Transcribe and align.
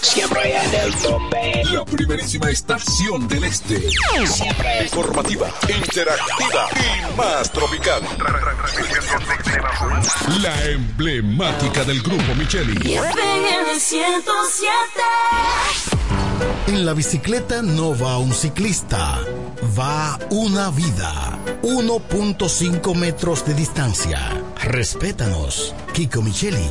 Siempre 0.00 0.56
en 0.56 0.74
el 0.74 0.94
tope. 0.94 1.62
La 1.72 1.84
primerísima 1.84 2.50
estación 2.50 3.28
del 3.28 3.44
este. 3.44 3.82
Siempre 4.26 4.84
Informativa, 4.84 5.50
interactiva 5.68 6.68
y 6.74 7.16
más 7.16 7.52
tropical. 7.52 8.02
La 10.40 10.64
emblemática 10.70 11.84
del 11.84 12.00
grupo 12.00 12.34
Micheli. 12.34 12.94
FM 12.94 13.78
107. 13.78 14.72
En 16.68 16.86
la 16.86 16.94
bicicleta 16.94 17.60
no 17.60 17.98
va 17.98 18.16
un 18.16 18.32
ciclista, 18.32 19.18
va 19.78 20.18
una 20.30 20.70
vida. 20.70 21.38
1.5 21.62 22.94
metros 22.94 23.44
de 23.44 23.52
distancia. 23.54 24.18
Respétanos. 24.62 25.74
Kiko 25.92 26.22
Micheli, 26.22 26.70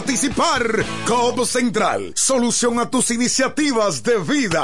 Cobb 1.05 1.45
Central, 1.45 2.13
solución 2.15 2.79
a 2.79 2.89
tus 2.89 3.11
iniciativas 3.11 4.03
de 4.03 4.17
vida. 4.19 4.63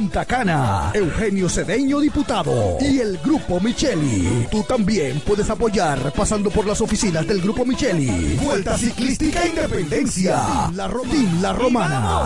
Punta 0.00 0.24
Cana, 0.24 0.92
Eugenio 0.94 1.46
Cedeño, 1.46 2.00
diputado, 2.00 2.78
y 2.80 3.00
el 3.00 3.18
Grupo 3.18 3.60
Micheli. 3.60 4.46
Tú 4.50 4.62
también 4.62 5.20
puedes 5.20 5.50
apoyar 5.50 6.10
pasando 6.14 6.48
por 6.48 6.66
las 6.66 6.80
oficinas 6.80 7.26
del 7.26 7.42
Grupo 7.42 7.66
Micheli. 7.66 8.38
Vuelta 8.42 8.78
Ciclística 8.78 9.46
Independencia. 9.46 10.70
La, 10.74 10.88
Ro- 10.88 11.02
La 11.42 11.52
Romana. 11.52 12.22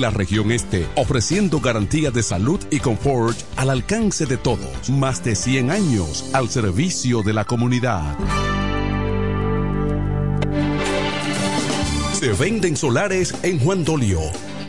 la 0.00 0.10
región 0.10 0.50
este, 0.50 0.88
ofreciendo 0.96 1.60
garantía 1.60 2.10
de 2.10 2.22
salud 2.22 2.58
y 2.70 2.80
confort 2.80 3.38
al 3.56 3.70
alcance 3.70 4.26
de 4.26 4.36
todos. 4.36 4.88
Más 4.88 5.22
de 5.22 5.36
100 5.36 5.70
años 5.70 6.30
al 6.32 6.48
servicio 6.48 7.22
de 7.22 7.34
la 7.34 7.44
comunidad. 7.44 8.16
Se 12.18 12.32
venden 12.32 12.76
solares 12.76 13.34
en 13.42 13.58
Juan 13.60 13.84
Dolio, 13.84 14.20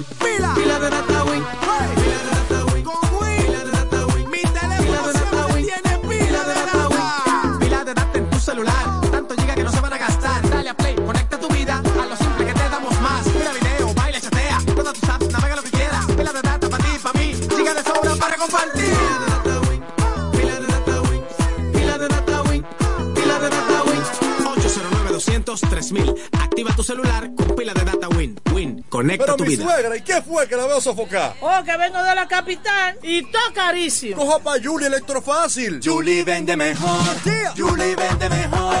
De 0.00 0.14
pila, 0.16 0.54
pila 0.54 0.78
de 0.80 0.90
data 0.90 1.24
win, 1.24 1.44
hey. 1.60 1.88
pila 1.94 2.18
de 2.18 2.30
data 2.30 2.64
win, 2.72 2.84
con 2.84 2.96
win, 3.20 3.46
pila 3.46 3.64
de 3.64 3.70
data 3.70 4.06
win, 4.06 4.30
mi 4.30 4.42
teléfono 4.42 5.12
siempre 5.12 5.62
tiene 5.62 5.98
pila 6.08 6.44
de 6.44 6.54
data 6.54 6.88
win, 6.88 7.58
pila 7.60 7.84
de 7.84 7.94
data 7.94 8.18
en 8.18 8.30
tu 8.30 8.38
celular, 8.40 9.00
tanto 9.12 9.34
llega 9.34 9.54
que 9.54 9.62
no 9.64 9.70
se 9.70 9.80
van 9.80 9.92
a 9.92 9.98
gastar, 9.98 10.50
dale 10.50 10.70
a 10.70 10.74
play, 10.74 10.96
conecta 10.96 11.38
tu 11.38 11.48
vida 11.48 11.78
a 11.78 12.06
lo 12.06 12.16
simple 12.16 12.46
que 12.46 12.54
te 12.54 12.68
damos 12.68 13.00
más, 13.00 13.26
mira 13.26 13.52
video, 13.52 13.94
baila, 13.94 14.20
chatea, 14.20 14.58
todas 14.74 14.94
tus 14.94 15.08
apps, 15.08 15.30
navega 15.30 15.56
lo 15.56 15.62
que 15.62 15.70
quieras, 15.70 16.06
pila 16.06 16.32
de 16.32 16.42
data 16.42 16.68
para 16.68 16.84
ti, 16.84 16.98
para 17.00 17.20
mí, 17.20 17.34
siga 17.34 17.74
de 17.74 17.82
sobra 17.84 18.16
para 18.16 18.36
compartir. 18.36 18.94
Pila 20.32 20.60
de 20.60 20.66
data 20.66 21.00
win, 21.02 21.24
pila 21.72 21.98
de 21.98 22.08
data 22.08 22.42
win, 22.42 22.64
pila 23.14 23.38
de 23.38 23.48
data 23.48 23.82
win, 23.84 24.02
809 24.44 25.12
200 25.12 25.60
3000. 25.60 26.14
Activa 26.32 26.74
tu 26.74 26.82
celular 26.82 27.33
Conecta 29.04 29.24
Pero 29.26 29.36
tu 29.36 29.44
mi 29.44 29.50
vida. 29.50 29.64
suegra, 29.64 29.96
¿y 29.98 30.00
qué 30.00 30.22
fue 30.22 30.48
que 30.48 30.56
la 30.56 30.64
veo 30.66 30.80
sofocar? 30.80 31.34
Oh, 31.42 31.62
que 31.62 31.76
vengo 31.76 32.02
de 32.02 32.14
la 32.14 32.26
capital 32.26 32.98
y 33.02 33.20
todo 33.30 33.42
carísimo. 33.54 34.16
Coja 34.16 34.38
pa' 34.38 34.54
Julie 34.64 34.86
Electrofácil. 34.86 35.78
Julie 35.84 36.24
vende 36.24 36.56
mejor. 36.56 37.00
Julie 37.54 37.94
vende 37.96 38.30
mejor. 38.30 38.74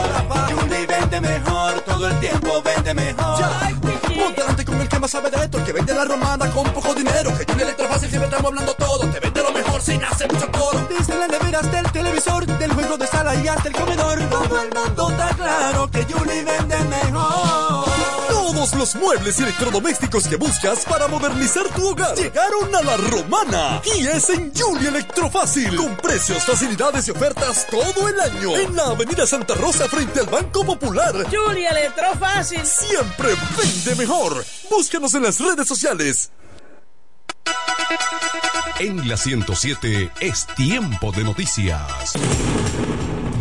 Julie 0.50 0.86
vende 0.86 1.20
mejor. 1.20 1.80
Todo 1.82 2.08
el 2.08 2.20
tiempo 2.20 2.62
vende 2.62 2.94
mejor. 2.94 3.44
Ponte 4.16 4.40
delante 4.40 4.64
con 4.64 4.80
el 4.80 4.88
que 4.88 4.98
más 4.98 5.10
sabe 5.10 5.28
de 5.28 5.44
esto, 5.44 5.58
el 5.58 5.64
que 5.64 5.72
vende 5.72 5.92
la 5.92 6.06
romana 6.06 6.50
con 6.52 6.72
poco 6.72 6.94
dinero. 6.94 7.36
Que 7.36 7.44
Julie 7.44 7.64
Electrofácil 7.64 8.08
siempre 8.08 8.30
estamos 8.30 8.46
hablando 8.50 8.72
todo. 8.72 9.00
Te 9.10 9.20
vende 9.20 9.42
lo 9.42 9.52
mejor 9.52 9.82
sin 9.82 10.02
hacer 10.04 10.32
mucho 10.32 10.50
coro. 10.52 10.88
Desde 10.88 11.18
las 11.18 11.28
neveras 11.28 11.70
del 11.70 11.92
televisor, 11.92 12.46
del 12.46 12.72
juego 12.72 12.96
de 12.96 13.06
sala 13.08 13.34
y 13.34 13.46
hasta 13.46 13.68
el 13.68 13.74
comedor. 13.74 14.18
Todo 14.30 14.62
el 14.62 14.70
mundo 14.72 15.10
está 15.10 15.28
claro 15.36 15.90
que 15.90 16.02
Julie 16.04 16.44
vende 16.44 16.78
mejor. 16.78 17.83
Todos 18.64 18.78
los 18.78 18.94
muebles 18.94 19.38
y 19.38 19.42
electrodomésticos 19.42 20.26
que 20.26 20.36
buscas 20.36 20.86
para 20.86 21.06
modernizar 21.06 21.68
tu 21.76 21.86
hogar 21.86 22.16
llegaron 22.16 22.74
a 22.74 22.80
la 22.80 22.96
romana. 22.96 23.82
Y 23.98 24.06
es 24.06 24.30
en 24.30 24.54
Julie 24.54 24.88
Electrofácil. 24.88 25.76
Con 25.76 25.94
precios, 25.98 26.44
facilidades 26.44 27.06
y 27.06 27.10
ofertas 27.10 27.66
todo 27.66 28.08
el 28.08 28.18
año. 28.18 28.56
En 28.56 28.74
la 28.74 28.84
Avenida 28.84 29.26
Santa 29.26 29.54
Rosa 29.54 29.86
frente 29.86 30.20
al 30.20 30.28
Banco 30.28 30.64
Popular. 30.64 31.14
Julie 31.30 31.68
Electrofácil. 31.68 32.64
Siempre 32.64 33.34
vende 33.58 33.96
mejor. 33.96 34.42
Búscanos 34.70 35.12
en 35.12 35.24
las 35.24 35.38
redes 35.40 35.68
sociales. 35.68 36.30
En 38.78 39.06
la 39.06 39.18
107 39.18 40.10
es 40.20 40.46
tiempo 40.56 41.12
de 41.12 41.22
noticias. 41.22 42.14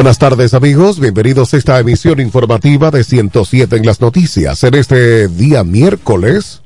Buenas 0.00 0.18
tardes 0.18 0.54
amigos, 0.54 0.98
bienvenidos 0.98 1.52
a 1.52 1.58
esta 1.58 1.78
emisión 1.78 2.20
informativa 2.20 2.90
de 2.90 3.04
107 3.04 3.76
en 3.76 3.84
las 3.84 4.00
noticias 4.00 4.64
en 4.64 4.74
este 4.74 5.28
día 5.28 5.62
miércoles 5.62 6.62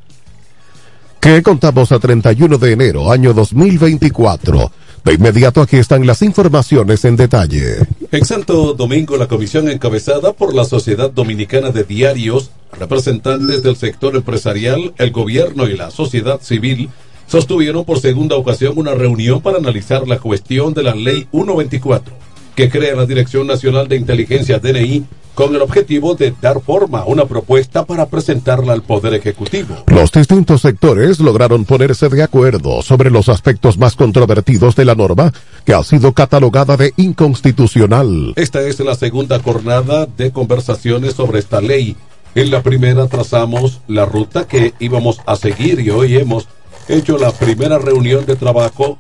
que 1.19 1.43
contamos 1.43 1.91
a 1.91 1.99
31 1.99 2.59
de 2.59 2.73
enero 2.73 3.11
año 3.11 3.35
2024. 3.35 4.71
De 5.03 5.15
inmediato 5.15 5.63
aquí 5.63 5.79
están 5.79 6.07
las 6.07 6.23
informaciones 6.23 7.05
en 7.05 7.17
detalle. 7.17 7.79
En 8.13 8.25
Santo 8.25 8.73
Domingo, 8.75 9.17
la 9.17 9.27
comisión 9.27 9.69
encabezada 9.69 10.33
por 10.33 10.55
la 10.55 10.65
Sociedad 10.65 11.11
Dominicana 11.11 11.71
de 11.71 11.83
Diarios, 11.83 12.53
representantes 12.79 13.65
del 13.65 13.75
sector 13.75 14.15
empresarial, 14.15 14.95
el 14.97 15.11
gobierno 15.11 15.67
y 15.67 15.77
la 15.77 15.91
sociedad 15.91 16.41
civil, 16.41 16.89
sostuvieron 17.27 17.85
por 17.85 17.99
segunda 17.99 18.37
ocasión 18.37 18.75
una 18.77 18.95
reunión 18.95 19.41
para 19.41 19.59
analizar 19.59 20.07
la 20.07 20.21
cuestión 20.21 20.73
de 20.73 20.85
la 20.85 20.95
Ley 20.95 21.27
124, 21.33 22.15
que 22.55 22.71
crea 22.71 22.95
la 22.95 23.07
Dirección 23.07 23.47
Nacional 23.47 23.89
de 23.89 23.97
Inteligencia 23.97 24.59
DNI 24.59 25.05
con 25.35 25.55
el 25.55 25.63
objetivo 25.63 26.15
de 26.15 26.33
dar 26.41 26.61
forma 26.61 27.01
a 27.01 27.07
una 27.07 27.27
propuesta 27.27 27.85
para 27.85 28.07
presentarla 28.07 28.73
al 28.73 28.83
Poder 28.83 29.15
Ejecutivo. 29.15 29.75
Los 29.89 30.13
distintos 30.13 30.63
sectores 30.63 31.19
lograron 31.19 31.65
ponerse 31.65 32.09
de 32.09 32.23
acuerdo 32.23 32.83
sobre 32.83 33.11
los 33.11 33.29
aspectos 33.29 33.77
más 33.77 33.97
controvertidos 33.97 34.77
de 34.77 34.85
la 34.85 34.95
norma, 34.95 35.33
que 35.65 35.75
ha 35.75 35.83
sido 35.83 36.13
catalogada 36.13 36.77
de 36.77 36.93
inconstitucional. 36.97 38.33
Esta 38.37 38.61
es 38.63 38.79
la 38.81 38.95
segunda 38.95 39.41
jornada 39.41 40.07
de 40.07 40.31
conversaciones 40.31 41.15
sobre 41.15 41.41
esta 41.41 41.61
ley. 41.61 41.97
En 42.37 42.51
la 42.51 42.63
primera 42.63 43.07
trazamos 43.09 43.81
la 43.89 44.07
ruta 44.07 44.47
que 44.47 44.75
íbamos 44.79 45.21
a 45.27 45.37
seguir 45.37 45.81
y 45.81 45.91
hoy 45.91 46.17
hemos 46.17 46.49
hecho 46.89 47.19
la 47.19 47.33
primera 47.33 47.79
reunión 47.79 48.27
de 48.27 48.37
trabajo 48.37 48.99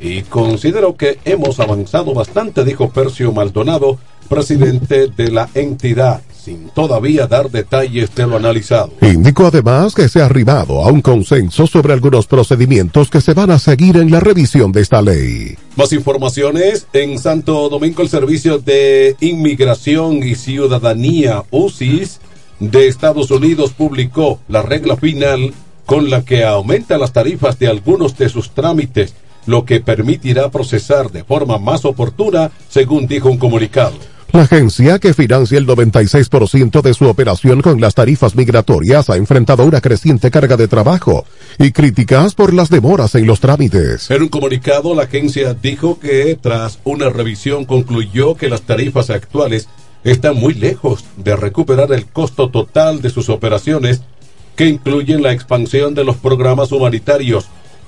y 0.00 0.22
considero 0.22 0.96
que 0.96 1.18
hemos 1.24 1.60
avanzado 1.60 2.12
bastante, 2.14 2.64
dijo 2.64 2.90
Percio 2.90 3.32
Maldonado, 3.32 3.98
presidente 4.28 5.08
de 5.08 5.30
la 5.30 5.48
entidad, 5.54 6.20
sin 6.32 6.68
todavía 6.70 7.26
dar 7.26 7.50
detalles 7.50 8.14
de 8.14 8.26
lo 8.26 8.36
analizado. 8.36 8.92
Indicó 9.00 9.46
además 9.46 9.94
que 9.94 10.08
se 10.08 10.20
ha 10.20 10.26
arribado 10.26 10.84
a 10.84 10.92
un 10.92 11.00
consenso 11.00 11.66
sobre 11.66 11.92
algunos 11.92 12.26
procedimientos 12.26 13.08
que 13.10 13.20
se 13.20 13.34
van 13.34 13.50
a 13.50 13.58
seguir 13.58 13.96
en 13.96 14.10
la 14.10 14.20
revisión 14.20 14.72
de 14.72 14.82
esta 14.82 15.02
ley. 15.02 15.56
Más 15.76 15.92
informaciones 15.92 16.86
en 16.92 17.18
Santo 17.18 17.68
Domingo, 17.68 18.02
el 18.02 18.08
Servicio 18.08 18.58
de 18.58 19.16
Inmigración 19.20 20.22
y 20.22 20.34
Ciudadanía, 20.34 21.44
UCIS, 21.50 22.20
de 22.60 22.88
Estados 22.88 23.30
Unidos 23.30 23.72
publicó 23.72 24.40
la 24.48 24.62
regla 24.62 24.96
final 24.96 25.52
con 25.84 26.10
la 26.10 26.24
que 26.24 26.44
aumenta 26.44 26.98
las 26.98 27.12
tarifas 27.12 27.58
de 27.58 27.68
algunos 27.68 28.16
de 28.16 28.28
sus 28.28 28.50
trámites 28.50 29.14
lo 29.46 29.64
que 29.64 29.80
permitirá 29.80 30.50
procesar 30.50 31.10
de 31.10 31.24
forma 31.24 31.58
más 31.58 31.84
oportuna, 31.84 32.50
según 32.68 33.06
dijo 33.06 33.30
un 33.30 33.38
comunicado. 33.38 33.94
La 34.32 34.42
agencia, 34.42 34.98
que 34.98 35.14
financia 35.14 35.56
el 35.56 35.66
96% 35.66 36.82
de 36.82 36.94
su 36.94 37.06
operación 37.06 37.62
con 37.62 37.80
las 37.80 37.94
tarifas 37.94 38.34
migratorias, 38.34 39.08
ha 39.08 39.16
enfrentado 39.16 39.64
una 39.64 39.80
creciente 39.80 40.30
carga 40.30 40.56
de 40.56 40.68
trabajo 40.68 41.24
y 41.58 41.70
críticas 41.70 42.34
por 42.34 42.52
las 42.52 42.68
demoras 42.68 43.14
en 43.14 43.26
los 43.26 43.40
trámites. 43.40 44.10
En 44.10 44.22
un 44.22 44.28
comunicado, 44.28 44.94
la 44.94 45.04
agencia 45.04 45.54
dijo 45.54 45.98
que 45.98 46.36
tras 46.38 46.80
una 46.84 47.08
revisión 47.08 47.64
concluyó 47.64 48.34
que 48.34 48.50
las 48.50 48.62
tarifas 48.62 49.10
actuales 49.10 49.68
están 50.04 50.36
muy 50.36 50.54
lejos 50.54 51.04
de 51.16 51.34
recuperar 51.34 51.92
el 51.92 52.06
costo 52.06 52.50
total 52.50 53.00
de 53.00 53.10
sus 53.10 53.28
operaciones, 53.28 54.02
que 54.54 54.66
incluyen 54.66 55.22
la 55.22 55.32
expansión 55.32 55.94
de 55.94 56.04
los 56.04 56.16
programas 56.16 56.72
humanitarios, 56.72 57.46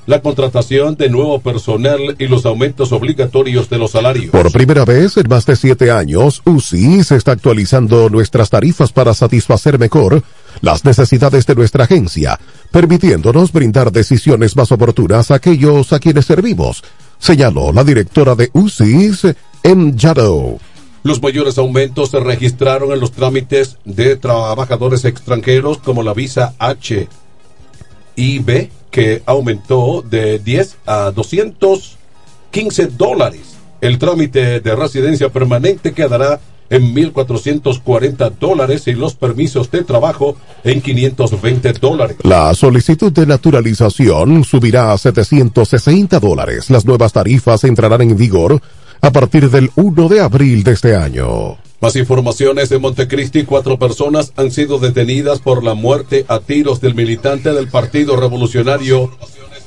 la 0.08 0.22
contratación 0.22 0.97
de 0.97 1.11
nuevo 1.11 1.38
personal 1.38 2.16
y 2.18 2.28
los 2.28 2.47
aumentos 2.47 2.92
obligatorios 2.92 3.68
de 3.68 3.76
los 3.76 3.90
salarios. 3.90 4.30
Por 4.30 4.50
primera 4.50 4.87
vez 4.87 5.18
en 5.18 5.28
más 5.28 5.44
de 5.44 5.54
siete 5.54 5.90
años, 5.90 6.40
UCI 6.47 7.04
se 7.04 7.16
está 7.16 7.33
actualizando 7.33 8.09
nuestras 8.09 8.49
tarifas 8.49 8.90
para 8.90 9.12
satisfacer 9.12 9.78
mejor 9.78 10.23
las 10.62 10.83
necesidades 10.87 11.44
de 11.44 11.54
nuestra 11.54 11.85
agencia, 11.85 12.40
permitiéndonos 12.71 13.52
brindar 13.52 13.92
decisiones 13.92 14.56
más 14.56 14.73
oportunas 14.73 15.30
a 15.30 15.35
aquellos 15.35 15.92
a 15.92 15.99
quienes 15.99 16.25
servimos, 16.25 16.83
señaló 17.18 17.71
la 17.71 17.85
directora 17.85 18.35
de 18.35 18.49
UCIS, 18.54 19.26
M. 19.62 19.92
Shadow. 19.94 20.59
Los 21.02 21.23
mayores 21.23 21.59
aumentos 21.59 22.12
se 22.12 22.21
registraron 22.21 22.92
en 22.92 23.00
los 23.00 23.12
trámites 23.12 23.76
de 23.85 24.16
trabajadores 24.16 25.04
extranjeros 25.04 25.76
como 25.76 26.02
la 26.02 26.14
visa 26.14 26.54
H 26.59 27.06
y 28.16 28.38
B 28.38 28.71
que 28.90 29.23
aumentó 29.26 30.02
de 30.02 30.38
10 30.38 30.78
a 30.87 31.11
215 31.11 32.87
dólares. 32.88 33.57
El 33.80 33.99
trámite 33.99 34.61
de 34.61 34.76
residencia 34.76 35.28
permanente 35.28 35.92
quedará 35.92 36.40
en 36.71 36.95
1.440 36.95 38.33
dólares 38.38 38.87
y 38.88 38.92
los 38.92 39.14
permisos 39.14 39.71
de 39.71 39.85
trabajo 39.85 40.37
en 40.64 40.80
520 40.80 41.73
dólares. 41.75 42.16
La 42.23 42.52
solicitud 42.54 43.12
de 43.12 43.26
naturalización 43.26 44.45
subirá 44.45 44.92
a 44.92 44.99
760 44.99 46.21
dólares. 46.21 46.71
Las 46.71 46.85
nuevas 46.85 47.12
tarifas 47.12 47.64
entrarán 47.64 48.02
en 48.02 48.16
vigor 48.16 48.61
a 49.00 49.12
partir 49.12 49.50
del 49.50 49.71
1 49.76 50.09
de 50.09 50.21
abril 50.21 50.64
de 50.64 50.73
este 50.73 50.97
año. 50.97 51.67
Más 51.80 51.94
informaciones 51.94 52.70
de 52.70 52.80
Montecristi, 52.80 53.44
cuatro 53.44 53.78
personas 53.78 54.32
han 54.37 54.50
sido 54.50 54.80
detenidas 54.80 55.38
por 55.38 55.62
la 55.62 55.75
muerte 55.75 56.25
a 56.26 56.40
tiros 56.40 56.80
del 56.80 56.97
militante 56.97 57.52
del 57.52 57.68
Partido 57.68 58.16
Revolucionario 58.16 59.12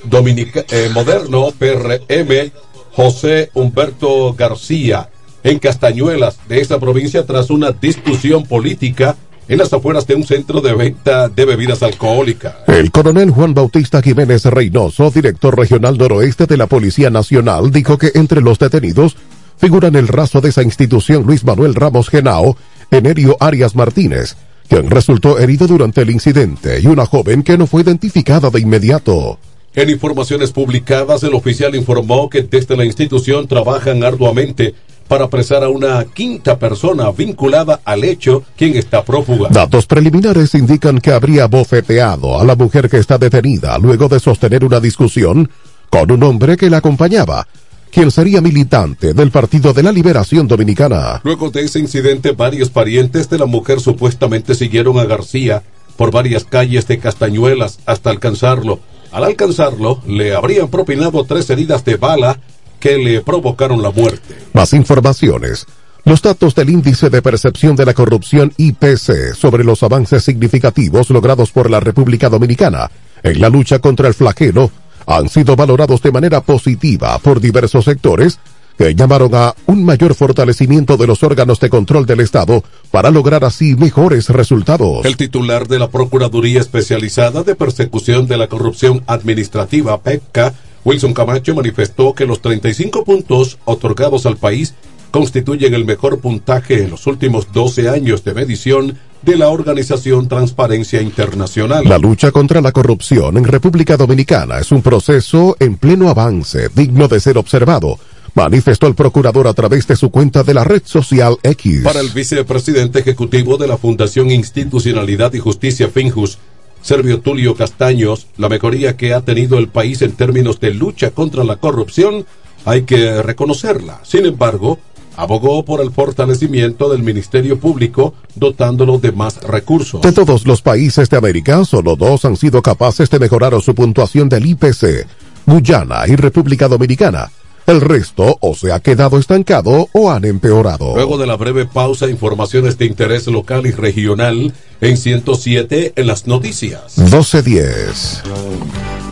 Dominica 0.04 0.66
eh, 0.72 0.90
Moderno, 0.94 1.54
PRM, 1.58 2.52
José 2.92 3.50
Humberto 3.54 4.34
García, 4.34 5.10
en 5.44 5.60
Castañuelas 5.60 6.38
de 6.50 6.60
esa 6.60 6.82
provincia 6.82 7.26
tras 7.26 7.50
una 7.50 7.72
discusión 7.72 8.46
política 8.46 9.16
en 9.48 9.58
las 9.58 9.72
afueras 9.72 10.06
de 10.06 10.16
un 10.16 10.26
centro 10.26 10.60
de 10.60 10.74
venta 10.74 11.30
de 11.30 11.46
bebidas 11.46 11.82
alcohólicas. 11.82 12.56
El 12.68 12.92
coronel 12.92 13.32
Juan 13.32 13.54
Bautista 13.54 14.02
Jiménez 14.02 14.46
Reynoso, 14.46 15.12
director 15.12 15.58
regional 15.58 15.98
noroeste 15.98 16.46
de 16.46 16.58
la 16.58 16.68
Policía 16.68 17.10
Nacional, 17.10 17.72
dijo 17.72 17.98
que 17.98 18.12
entre 18.16 18.42
los 18.42 18.60
detenidos 18.60 19.16
figuran 19.62 19.96
el 19.96 20.08
raso 20.08 20.42
de 20.42 20.50
esa 20.50 20.64
institución 20.64 21.24
Luis 21.24 21.46
Manuel 21.46 21.76
Ramos 21.76 22.10
Genao, 22.10 22.58
Enerio 22.90 23.38
Arias 23.40 23.76
Martínez, 23.76 24.36
quien 24.68 24.90
resultó 24.90 25.38
herido 25.38 25.68
durante 25.68 26.02
el 26.02 26.10
incidente, 26.10 26.80
y 26.82 26.88
una 26.88 27.06
joven 27.06 27.44
que 27.44 27.60
no 27.60 27.68
fue 27.68 27.84
identificada 27.84 28.50
de 28.50 28.60
inmediato. 28.60 29.38
En 29.76 29.90
informaciones 29.92 30.52
publicadas, 30.52 31.22
el 31.22 31.36
oficial 31.36 31.76
informó 31.76 32.28
que 32.28 32.42
desde 32.42 32.76
la 32.76 32.86
institución 32.86 33.48
trabajan 33.48 34.04
arduamente 34.04 34.74
para 35.08 35.26
apresar 35.26 35.64
a 35.64 35.70
una 35.70 36.06
quinta 36.06 36.58
persona 36.58 37.12
vinculada 37.12 37.82
al 37.86 38.04
hecho, 38.04 38.44
quien 38.58 38.76
está 38.76 39.06
prófuga. 39.06 39.50
Datos 39.52 39.86
preliminares 39.86 40.56
indican 40.56 41.00
que 41.00 41.12
habría 41.12 41.46
bofeteado 41.46 42.40
a 42.40 42.44
la 42.44 42.56
mujer 42.56 42.90
que 42.90 42.98
está 42.98 43.20
detenida 43.20 43.78
luego 43.78 44.08
de 44.08 44.20
sostener 44.20 44.66
una 44.66 44.80
discusión 44.80 45.52
con 45.92 46.10
un 46.12 46.24
hombre 46.24 46.58
que 46.58 46.70
la 46.70 46.78
acompañaba, 46.78 47.46
quien 47.92 48.10
sería 48.10 48.42
militante 48.42 49.14
del 49.14 49.32
Partido 49.32 49.74
de 49.74 49.84
la 49.84 49.92
Liberación 49.92 50.48
Dominicana. 50.48 51.22
Luego 51.24 51.52
de 51.52 51.62
ese 51.62 51.80
incidente, 51.80 52.32
varios 52.32 52.70
parientes 52.70 53.30
de 53.30 53.38
la 53.38 53.46
mujer 53.46 53.80
supuestamente 53.80 54.56
siguieron 54.56 54.98
a 54.98 55.06
García 55.06 55.62
por 55.98 56.12
varias 56.12 56.46
calles 56.46 56.88
de 56.88 57.00
Castañuelas 57.00 57.80
hasta 57.86 58.10
alcanzarlo. 58.10 58.80
Al 59.12 59.26
alcanzarlo, 59.26 60.02
le 60.08 60.34
habrían 60.34 60.70
propinado 60.70 61.24
tres 61.26 61.50
heridas 61.50 61.84
de 61.84 61.98
bala 61.98 62.40
que 62.80 62.98
le 62.98 63.22
provocaron 63.22 63.82
la 63.82 63.92
muerte. 63.92 64.36
Más 64.54 64.74
informaciones. 64.74 65.68
Los 66.04 66.22
datos 66.22 66.56
del 66.56 66.70
índice 66.72 67.10
de 67.10 67.22
percepción 67.22 67.76
de 67.76 67.86
la 67.86 67.94
corrupción 67.94 68.52
IPC 68.58 69.36
sobre 69.36 69.64
los 69.64 69.84
avances 69.84 70.24
significativos 70.24 71.12
logrados 71.12 71.52
por 71.52 71.70
la 71.70 71.80
República 71.80 72.28
Dominicana 72.28 72.90
en 73.22 73.40
la 73.40 73.50
lucha 73.50 73.80
contra 73.80 74.08
el 74.08 74.16
flagelo 74.16 74.72
han 75.06 75.30
sido 75.30 75.56
valorados 75.56 76.02
de 76.02 76.12
manera 76.12 76.42
positiva 76.42 77.18
por 77.20 77.40
diversos 77.40 77.86
sectores 77.86 78.40
que 78.78 78.96
llamaron 78.96 79.36
a 79.36 79.54
un 79.68 79.84
mayor 79.84 80.16
fortalecimiento 80.16 80.98
de 80.98 81.08
los 81.08 81.24
órganos 81.24 81.60
de 81.60 81.70
control 81.70 82.06
del 82.06 82.22
Estado 82.22 82.64
para 82.90 83.12
lograr 83.12 83.44
así 83.44 83.76
mejores 83.76 84.30
resultados. 84.30 85.06
El 85.06 85.18
titular 85.18 85.68
de 85.68 85.80
la 85.80 85.90
Procuraduría 85.90 86.60
Especializada 86.60 87.44
de 87.44 87.56
Persecución 87.56 88.28
de 88.28 88.38
la 88.38 88.48
Corrupción 88.48 89.04
Administrativa, 89.08 90.02
PEPCA, 90.02 90.54
Wilson 90.84 91.14
Camacho, 91.14 91.54
manifestó 91.54 92.16
que 92.16 92.26
los 92.26 92.42
35 92.42 93.04
puntos 93.04 93.60
otorgados 93.66 94.26
al 94.26 94.38
país 94.38 94.74
constituyen 95.12 95.74
el 95.74 95.86
mejor 95.86 96.20
puntaje 96.20 96.82
en 96.82 96.90
los 96.90 97.06
últimos 97.06 97.52
12 97.52 97.90
años 97.90 98.24
de 98.24 98.34
medición 98.34 98.98
de 99.22 99.38
la 99.38 99.50
organización 99.50 100.28
Transparencia 100.28 101.02
Internacional. 101.02 101.84
La 101.88 101.98
lucha 101.98 102.32
contra 102.32 102.62
la 102.62 102.72
corrupción 102.72 103.38
en 103.38 103.44
República 103.44 103.98
Dominicana 103.98 104.60
es 104.60 104.72
un 104.72 104.82
proceso 104.82 105.56
en 105.60 105.78
pleno 105.78 106.10
avance, 106.10 106.70
digno 106.74 107.08
de 107.08 107.20
ser 107.20 107.38
observado 107.38 107.98
manifestó 108.34 108.88
el 108.88 108.96
procurador 108.96 109.48
a 109.48 109.54
través 109.54 109.88
de 109.88 109.96
su 109.96 110.10
cuenta 110.10 110.44
de 110.44 110.54
la 110.54 110.64
red 110.64 110.84
social 110.86 111.38
X. 111.44 111.82
Para 111.84 112.00
el 112.00 112.10
vicepresidente 112.10 113.00
ejecutivo 113.00 113.58
de 113.58 113.68
la 113.68 113.78
Fundación 113.78 114.32
Institucionalidad 114.32 115.34
y 115.34 115.40
Justicia 115.40 115.90
Finjus, 115.90 116.38
Servio 116.82 117.20
Tulio 117.20 117.56
Castaños, 117.56 118.28
la 118.38 118.50
mejoría 118.50 118.98
que 118.98 119.14
ha 119.14 119.22
tenido 119.22 119.58
el 119.58 119.68
país 119.68 120.02
en 120.02 120.14
términos 120.14 120.60
de 120.60 120.74
lucha 120.74 121.12
contra 121.12 121.44
la 121.44 121.58
corrupción 121.58 122.26
hay 122.66 122.84
que 122.84 123.22
reconocerla. 123.22 124.00
Sin 124.04 124.26
embargo, 124.26 124.80
abogó 125.16 125.64
por 125.64 125.82
el 125.82 125.92
fortalecimiento 125.92 126.90
del 126.90 127.04
Ministerio 127.04 127.60
Público, 127.60 128.14
dotándolo 128.36 128.98
de 128.98 129.12
más 129.12 129.42
recursos. 129.42 130.02
De 130.02 130.12
todos 130.12 130.46
los 130.48 130.62
países 130.62 131.10
de 131.10 131.18
América, 131.18 131.64
solo 131.66 131.96
dos 131.96 132.26
han 132.26 132.38
sido 132.38 132.62
capaces 132.62 133.10
de 133.10 133.20
mejorar 133.20 133.60
su 133.62 133.76
puntuación 133.76 134.30
del 134.30 134.46
IPC, 134.46 135.08
Guyana 135.46 136.04
y 136.08 136.16
República 136.16 136.68
Dominicana. 136.68 137.32
El 137.68 137.80
resto 137.80 138.38
o 138.42 138.56
se 138.56 138.72
ha 138.72 138.80
quedado 138.80 139.20
estancado 139.20 139.88
o 139.92 140.12
han 140.12 140.26
empeorado. 140.26 140.96
Luego 140.96 141.18
de 141.18 141.28
la 141.28 141.36
breve 141.36 141.66
pausa, 141.66 142.10
informaciones 142.10 142.78
de 142.78 142.86
interés 142.86 143.28
local 143.28 143.68
y 143.68 143.72
regional 143.72 144.54
en 144.82 144.98
107 144.98 145.94
en 145.96 146.08
las 146.08 146.28
noticias. 146.28 146.98
1210. 146.98 148.24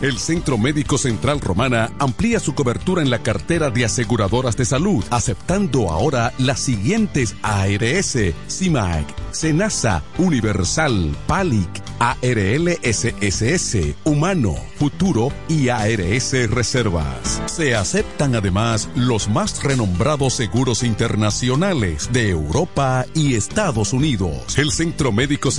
El 0.02 0.18
Centro 0.18 0.58
Médico 0.58 0.98
Central 0.98 1.42
Romana 1.42 1.92
amplía 2.00 2.40
su 2.40 2.56
cobertura 2.56 3.02
en 3.02 3.10
la 3.10 3.20
cartera 3.20 3.70
de 3.70 3.84
aseguradoras 3.84 4.56
de 4.56 4.64
salud, 4.64 5.04
aceptando 5.10 5.92
ahora 5.92 6.32
las 6.38 6.62
siguientes 6.62 7.36
ARS, 7.44 8.18
CIMAC, 8.48 9.06
SENASA, 9.32 10.02
Universal, 10.18 11.16
PALIC, 11.28 11.70
ARL 12.00 12.70
SSS, 12.82 13.96
Humano, 14.06 14.56
Futuro 14.78 15.34
y 15.50 15.68
ARS 15.68 16.32
Reservas. 16.50 17.42
Se 17.48 17.76
aceptan 17.76 18.36
además 18.36 18.90
los 18.96 19.28
más 19.28 19.62
renombrados 19.62 20.34
seguros 20.34 20.84
internacionales 20.84 22.10
de 22.14 22.30
Europa 22.30 23.06
y 23.14 23.36
Estados 23.36 23.92
Unidos. 23.92 24.58
El 24.58 24.72
Centro 24.72 25.12
Médico 25.12 25.52
Central 25.52 25.59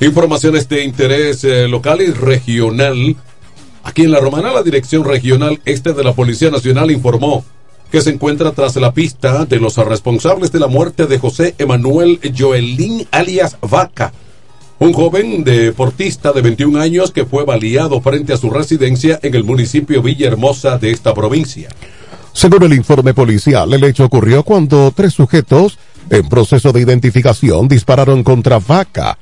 Informaciones 0.00 0.68
de 0.68 0.84
interés 0.84 1.42
eh, 1.42 1.66
local 1.66 2.00
y 2.00 2.12
regional. 2.12 3.16
Aquí 3.82 4.02
en 4.02 4.12
La 4.12 4.20
Romana, 4.20 4.52
la 4.52 4.62
Dirección 4.62 5.04
Regional 5.04 5.60
Este 5.64 5.92
de 5.92 6.04
la 6.04 6.12
Policía 6.12 6.52
Nacional 6.52 6.92
informó 6.92 7.44
que 7.90 8.00
se 8.00 8.10
encuentra 8.10 8.52
tras 8.52 8.76
la 8.76 8.92
pista 8.92 9.44
de 9.44 9.58
los 9.58 9.76
responsables 9.76 10.52
de 10.52 10.60
la 10.60 10.68
muerte 10.68 11.06
de 11.06 11.18
José 11.18 11.56
Emanuel 11.58 12.20
Joelín 12.36 13.08
alias 13.10 13.56
Vaca, 13.60 14.12
un 14.78 14.92
joven 14.92 15.42
deportista 15.42 16.32
de 16.32 16.42
21 16.42 16.80
años 16.80 17.10
que 17.10 17.24
fue 17.24 17.44
baleado 17.44 18.00
frente 18.00 18.32
a 18.32 18.36
su 18.36 18.50
residencia 18.50 19.18
en 19.20 19.34
el 19.34 19.42
municipio 19.42 20.00
Villahermosa 20.00 20.78
de 20.78 20.92
esta 20.92 21.12
provincia. 21.12 21.70
Según 22.32 22.62
el 22.62 22.74
informe 22.74 23.14
policial, 23.14 23.72
el 23.74 23.82
hecho 23.82 24.04
ocurrió 24.04 24.44
cuando 24.44 24.92
tres 24.94 25.14
sujetos 25.14 25.76
en 26.08 26.28
proceso 26.28 26.72
de 26.72 26.82
identificación 26.82 27.66
dispararon 27.66 28.22
contra 28.22 28.60
Vaca 28.60 29.18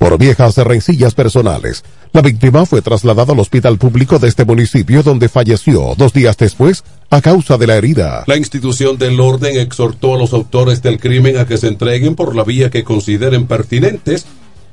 por 0.00 0.16
viejas 0.16 0.56
rencillas 0.56 1.14
personales. 1.14 1.84
La 2.14 2.22
víctima 2.22 2.64
fue 2.64 2.80
trasladada 2.80 3.34
al 3.34 3.38
hospital 3.38 3.76
público 3.76 4.18
de 4.18 4.28
este 4.28 4.46
municipio 4.46 5.02
donde 5.02 5.28
falleció 5.28 5.94
dos 5.94 6.14
días 6.14 6.38
después 6.38 6.84
a 7.10 7.20
causa 7.20 7.58
de 7.58 7.66
la 7.66 7.76
herida. 7.76 8.24
La 8.26 8.38
institución 8.38 8.96
del 8.96 9.20
orden 9.20 9.58
exhortó 9.60 10.14
a 10.14 10.18
los 10.18 10.32
autores 10.32 10.80
del 10.80 10.98
crimen 10.98 11.36
a 11.36 11.46
que 11.46 11.58
se 11.58 11.68
entreguen 11.68 12.14
por 12.14 12.34
la 12.34 12.44
vía 12.44 12.70
que 12.70 12.82
consideren 12.82 13.46
pertinentes 13.46 14.24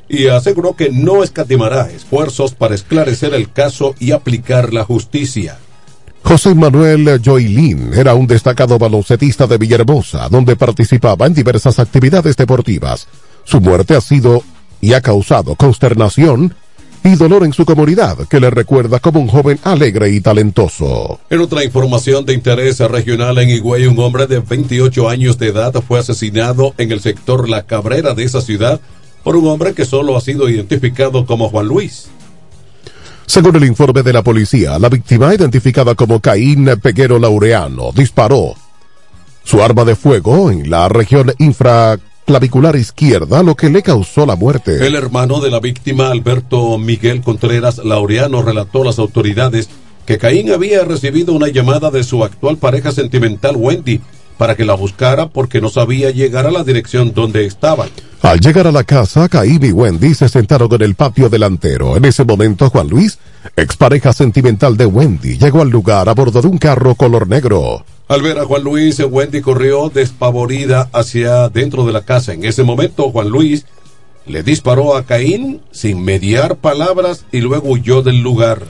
y 0.08 0.28
aseguró 0.28 0.78
que 0.78 0.92
no 0.92 1.22
escatimará 1.24 1.90
esfuerzos 1.92 2.54
para 2.54 2.76
esclarecer 2.76 3.34
el 3.34 3.52
caso 3.52 3.96
y 4.00 4.14
aplicar 4.14 4.74
la 4.74 4.86
justicia. 4.86 5.58
José 6.24 6.56
Manuel 6.56 7.22
Joilín 7.24 7.92
era 7.94 8.14
un 8.14 8.28
destacado 8.28 8.80
baloncetista 8.80 9.46
de 9.46 9.58
Villahermosa, 9.58 10.30
donde 10.30 10.56
participaba 10.56 11.26
en 11.26 11.34
diversas 11.34 11.80
actividades 11.80 12.38
deportivas. 12.38 13.10
Su 13.44 13.60
muerte 13.60 13.94
ha 13.94 14.02
sido 14.02 14.42
y 14.82 14.94
ha 14.94 15.02
causado 15.02 15.56
consternación 15.56 16.56
y 17.04 17.16
dolor 17.16 17.46
en 17.46 17.54
su 17.54 17.66
comunidad, 17.66 18.28
que 18.28 18.40
le 18.40 18.50
recuerda 18.50 19.00
como 19.00 19.20
un 19.20 19.28
joven 19.28 19.60
alegre 19.64 20.10
y 20.10 20.20
talentoso. 20.20 21.20
En 21.30 21.40
otra 21.40 21.64
información 21.64 22.26
de 22.26 22.34
interés 22.34 22.80
regional 22.80 23.38
en 23.38 23.50
Higüey, 23.50 23.86
un 23.86 24.00
hombre 24.00 24.28
de 24.28 24.40
28 24.40 25.08
años 25.08 25.38
de 25.38 25.48
edad 25.48 25.74
fue 25.88 26.00
asesinado 26.00 26.74
en 26.78 26.92
el 26.92 27.00
sector 27.00 27.48
La 27.48 27.64
Cabrera 27.64 28.14
de 28.14 28.24
esa 28.24 28.42
ciudad 28.42 28.82
por 29.24 29.36
un 29.36 29.48
hombre 29.48 29.74
que 29.74 29.86
solo 29.86 30.18
ha 30.18 30.22
sido 30.22 30.50
identificado 30.50 31.26
como 31.26 31.50
Juan 31.50 31.68
Luis. 31.68 32.10
Según 33.26 33.58
el 33.58 33.66
informe 33.66 34.04
de 34.04 34.14
la 34.14 34.24
policía, 34.24 34.80
la 34.80 34.90
víctima, 34.90 35.34
identificada 35.34 35.96
como 35.96 36.22
Caín 36.22 36.70
Peguero 36.82 37.20
Laureano, 37.20 37.92
disparó 37.94 38.56
su 39.44 39.62
arma 39.62 39.86
de 39.86 39.96
fuego 39.96 40.50
en 40.50 40.70
la 40.70 40.88
región 40.90 41.34
infra 41.38 41.98
clavicular 42.28 42.76
izquierda, 42.76 43.42
lo 43.42 43.56
que 43.56 43.70
le 43.70 43.82
causó 43.82 44.26
la 44.26 44.36
muerte. 44.36 44.86
El 44.86 44.96
hermano 44.96 45.40
de 45.40 45.50
la 45.50 45.62
víctima, 45.62 46.12
Alberto 46.12 46.78
Miguel 46.78 47.22
Contreras 47.22 47.78
Laureano, 47.78 48.44
relató 48.44 48.82
a 48.82 48.86
las 48.86 49.00
autoridades 49.00 49.70
que 50.06 50.18
Caín 50.18 50.52
había 50.52 50.84
recibido 50.84 51.32
una 51.32 51.48
llamada 51.48 51.90
de 51.90 52.04
su 52.04 52.26
actual 52.26 52.58
pareja 52.58 52.92
sentimental 52.92 53.56
Wendy 53.56 54.02
para 54.38 54.56
que 54.56 54.66
la 54.66 54.76
buscara 54.76 55.28
porque 55.28 55.62
no 55.62 55.70
sabía 55.70 56.12
llegar 56.12 56.46
a 56.46 56.52
la 56.52 56.64
dirección 56.64 57.14
donde 57.14 57.46
estaban. 57.46 57.90
Al 58.22 58.40
llegar 58.40 58.68
a 58.68 58.72
la 58.72 58.84
casa, 58.84 59.30
Caín 59.30 59.64
y 59.64 59.72
Wendy 59.72 60.14
se 60.14 60.28
sentaron 60.28 60.74
en 60.74 60.82
el 60.82 60.96
patio 60.96 61.30
delantero. 61.30 61.98
En 61.98 62.06
ese 62.06 62.24
momento, 62.24 62.70
Juan 62.70 62.88
Luis, 62.88 63.20
expareja 63.56 64.12
sentimental 64.12 64.76
de 64.76 64.86
Wendy, 64.86 65.38
llegó 65.38 65.62
al 65.62 65.70
lugar 65.70 66.10
a 66.10 66.14
bordo 66.14 66.42
de 66.42 66.48
un 66.48 66.58
carro 66.58 66.96
color 66.96 67.28
negro. 67.28 67.86
Al 68.08 68.22
ver 68.22 68.40
a 68.40 68.46
Juan 68.46 68.64
Luis, 68.64 69.00
Wendy 69.00 69.42
corrió 69.42 69.90
despavorida 69.90 70.90
hacia 70.94 71.50
dentro 71.50 71.86
de 71.86 71.94
la 71.94 72.04
casa. 72.04 72.34
En 72.34 72.44
ese 72.46 72.64
momento, 72.64 73.12
Juan 73.12 73.30
Luis 73.30 73.66
le 74.26 74.44
disparó 74.44 74.96
a 74.96 75.06
Caín 75.06 75.62
sin 75.72 76.04
mediar 76.04 76.58
palabras 76.58 77.26
y 77.32 77.42
luego 77.42 77.70
huyó 77.70 78.02
del 78.02 78.22
lugar. 78.22 78.64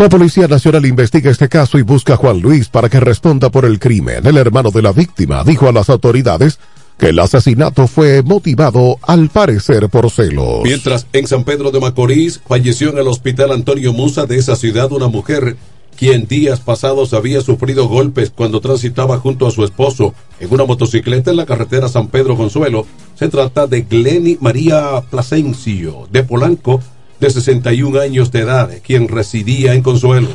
La 0.00 0.08
Policía 0.08 0.48
Nacional 0.48 0.86
investiga 0.86 1.30
este 1.30 1.50
caso 1.50 1.78
y 1.78 1.82
busca 1.82 2.14
a 2.14 2.16
Juan 2.16 2.40
Luis 2.40 2.70
para 2.70 2.88
que 2.88 2.98
responda 3.00 3.50
por 3.50 3.66
el 3.66 3.78
crimen. 3.78 4.26
El 4.26 4.38
hermano 4.38 4.70
de 4.70 4.80
la 4.80 4.92
víctima 4.92 5.44
dijo 5.44 5.68
a 5.68 5.72
las 5.72 5.90
autoridades 5.90 6.58
que 6.96 7.10
el 7.10 7.18
asesinato 7.18 7.86
fue 7.86 8.22
motivado 8.22 8.96
al 9.02 9.28
parecer 9.28 9.90
por 9.90 10.10
celos. 10.10 10.62
Mientras 10.64 11.06
en 11.12 11.26
San 11.26 11.44
Pedro 11.44 11.70
de 11.70 11.80
Macorís 11.80 12.40
falleció 12.48 12.88
en 12.88 12.96
el 12.96 13.08
hospital 13.08 13.52
Antonio 13.52 13.92
Musa 13.92 14.24
de 14.24 14.38
esa 14.38 14.56
ciudad 14.56 14.90
una 14.90 15.08
mujer 15.08 15.58
quien 15.98 16.26
días 16.26 16.60
pasados 16.60 17.12
había 17.12 17.42
sufrido 17.42 17.86
golpes 17.86 18.32
cuando 18.34 18.62
transitaba 18.62 19.18
junto 19.18 19.46
a 19.46 19.50
su 19.50 19.64
esposo 19.64 20.14
en 20.40 20.50
una 20.50 20.64
motocicleta 20.64 21.30
en 21.30 21.36
la 21.36 21.44
carretera 21.44 21.90
San 21.90 22.08
Pedro 22.08 22.38
Consuelo. 22.38 22.86
Se 23.16 23.28
trata 23.28 23.66
de 23.66 23.82
Glenny 23.82 24.38
María 24.40 25.02
Plasencio, 25.10 26.08
de 26.10 26.22
Polanco, 26.22 26.80
de 27.20 27.30
61 27.30 28.00
años 28.00 28.32
de 28.32 28.40
edad, 28.40 28.70
quien 28.82 29.08
residía 29.08 29.74
en 29.74 29.82
Consuelo. 29.82 30.28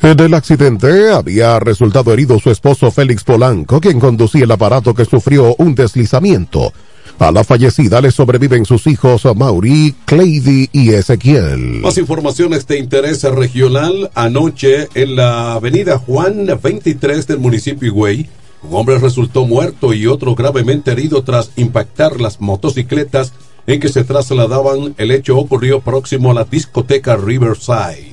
En 0.00 0.18
el 0.18 0.34
accidente 0.34 1.10
había 1.10 1.60
resultado 1.60 2.12
herido 2.12 2.40
su 2.40 2.50
esposo 2.50 2.90
Félix 2.90 3.22
Polanco, 3.22 3.80
quien 3.80 4.00
conducía 4.00 4.44
el 4.44 4.50
aparato 4.50 4.94
que 4.94 5.04
sufrió 5.04 5.54
un 5.58 5.74
deslizamiento. 5.74 6.72
A 7.18 7.30
la 7.30 7.44
fallecida 7.44 8.00
le 8.00 8.10
sobreviven 8.10 8.64
sus 8.64 8.86
hijos 8.88 9.24
Mauri, 9.36 9.94
Cleidy 10.06 10.70
y 10.72 10.90
Ezequiel. 10.90 11.80
Más 11.80 11.98
informaciones 11.98 12.66
de 12.66 12.78
interés 12.78 13.22
regional. 13.22 14.10
Anoche 14.14 14.88
en 14.94 15.14
la 15.14 15.52
avenida 15.52 15.98
Juan 15.98 16.48
23 16.60 17.26
del 17.28 17.38
municipio 17.38 17.88
Higüey, 17.88 18.28
un 18.64 18.74
hombre 18.74 18.98
resultó 18.98 19.46
muerto 19.46 19.92
y 19.92 20.08
otro 20.08 20.34
gravemente 20.34 20.90
herido 20.90 21.22
tras 21.22 21.52
impactar 21.54 22.20
las 22.20 22.40
motocicletas 22.40 23.32
en 23.66 23.80
que 23.80 23.88
se 23.88 24.04
trasladaban. 24.04 24.94
El 24.98 25.10
hecho 25.10 25.36
ocurrió 25.36 25.80
próximo 25.80 26.30
a 26.30 26.34
la 26.34 26.44
discoteca 26.44 27.16
Riverside. 27.16 28.12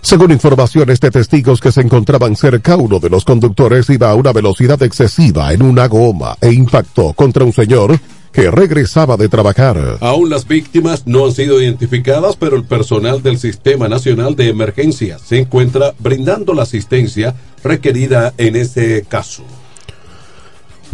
Según 0.00 0.30
informaciones 0.30 1.00
de 1.00 1.10
testigos 1.10 1.60
que 1.60 1.72
se 1.72 1.80
encontraban 1.80 2.36
cerca, 2.36 2.76
uno 2.76 2.98
de 2.98 3.10
los 3.10 3.24
conductores 3.24 3.90
iba 3.90 4.10
a 4.10 4.14
una 4.14 4.32
velocidad 4.32 4.82
excesiva 4.82 5.52
en 5.52 5.62
una 5.62 5.86
goma 5.86 6.36
e 6.40 6.52
impactó 6.52 7.12
contra 7.12 7.44
un 7.44 7.52
señor 7.52 7.98
que 8.32 8.50
regresaba 8.50 9.16
de 9.16 9.28
trabajar. 9.28 9.98
Aún 10.00 10.30
las 10.30 10.46
víctimas 10.46 11.06
no 11.06 11.26
han 11.26 11.32
sido 11.32 11.60
identificadas, 11.60 12.36
pero 12.36 12.56
el 12.56 12.64
personal 12.64 13.22
del 13.22 13.38
Sistema 13.38 13.88
Nacional 13.88 14.36
de 14.36 14.48
Emergencia 14.48 15.18
se 15.18 15.38
encuentra 15.38 15.92
brindando 15.98 16.54
la 16.54 16.62
asistencia 16.62 17.34
requerida 17.64 18.32
en 18.38 18.56
ese 18.56 19.04
caso. 19.08 19.42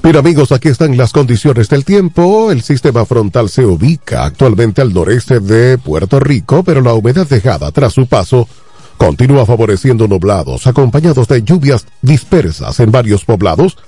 Bien 0.04 0.16
amigos, 0.16 0.52
aquí 0.52 0.68
están 0.68 0.98
las 0.98 1.14
condiciones 1.14 1.70
del 1.70 1.82
tiempo. 1.82 2.52
El 2.52 2.60
sistema 2.60 3.06
frontal 3.06 3.48
se 3.48 3.64
ubica 3.64 4.26
actualmente 4.26 4.82
al 4.82 4.92
noreste 4.92 5.40
de 5.40 5.78
Puerto 5.78 6.20
Rico, 6.20 6.62
pero 6.62 6.82
la 6.82 6.92
humedad 6.92 7.26
dejada 7.26 7.72
tras 7.72 7.94
su 7.94 8.06
paso 8.06 8.46
continúa 8.98 9.46
favoreciendo 9.46 10.06
nublados 10.06 10.66
acompañados 10.66 11.26
de 11.26 11.42
lluvias 11.42 11.86
dispersas 12.02 12.80
en 12.80 12.92
varios 12.92 13.24
poblados 13.24 13.78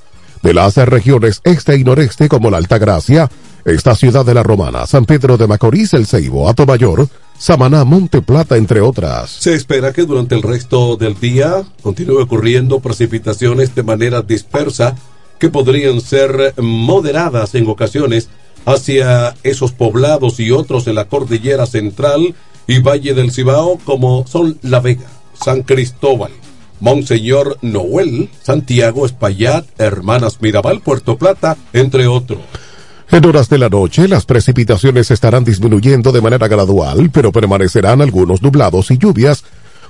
de 0.43 0.55
las 0.55 0.75
regiones 0.77 1.43
este 1.45 1.77
y 1.77 1.85
noreste 1.85 2.31
como 2.31 2.51
la 2.51 2.57
Altagracia, 2.57 3.31
esta 3.67 3.95
ciudad 3.95 4.25
de 4.25 4.33
la 4.33 4.43
Romana, 4.43 4.87
San 4.87 5.05
Pedro 5.05 5.37
de 5.37 5.47
Macorís, 5.47 5.93
El 5.93 6.07
Ceibo, 6.07 6.51
Mayor, 6.67 7.09
Samaná, 7.37 7.85
Monte 7.85 8.23
Plata, 8.23 8.57
entre 8.57 8.81
otras. 8.81 9.33
Se 9.33 9.53
espera 9.53 9.93
que 9.93 10.07
durante 10.07 10.35
el 10.35 10.43
resto 10.43 10.97
del 10.97 11.21
día 11.21 11.63
continúe 11.83 12.23
ocurriendo 12.23 12.81
precipitaciones 12.81 13.75
de 13.75 13.83
manera 13.83 14.23
dispersa 14.23 14.97
que 15.39 15.51
podrían 15.51 16.01
ser 16.01 16.55
moderadas 16.59 17.55
en 17.55 17.69
ocasiones 17.69 18.29
hacia 18.65 19.35
esos 19.43 19.73
poblados 19.73 20.41
y 20.41 20.51
otros 20.51 20.87
en 20.87 20.97
la 20.97 21.07
cordillera 21.07 21.67
central 21.67 22.35
y 22.67 22.81
Valle 22.81 23.15
del 23.15 23.31
Cibao 23.31 23.79
como 23.85 24.27
son 24.27 24.59
La 24.63 24.81
Vega, 24.81 25.07
San 25.35 25.63
Cristóbal, 25.63 26.33
Monseñor 26.81 27.59
Noel, 27.63 28.29
Santiago 28.43 29.07
Espaillat, 29.07 29.65
Hermanas 29.79 30.39
Mirabal, 30.41 30.81
Puerto 30.81 31.17
Plata, 31.17 31.57
entre 31.73 32.07
otros. 32.07 32.41
En 33.09 33.25
horas 33.25 33.49
de 33.49 33.59
la 33.59 33.69
noche, 33.69 34.09
las 34.09 34.27
precipitaciones 34.27 35.13
estarán 35.13 35.45
disminuyendo 35.45 36.11
de 36.11 36.21
manera 36.21 36.49
gradual, 36.49 37.09
pero 37.13 37.31
permanecerán 37.31 38.03
algunos 38.03 38.43
nublados 38.43 38.91
y 38.91 38.99
lluvias, 38.99 39.45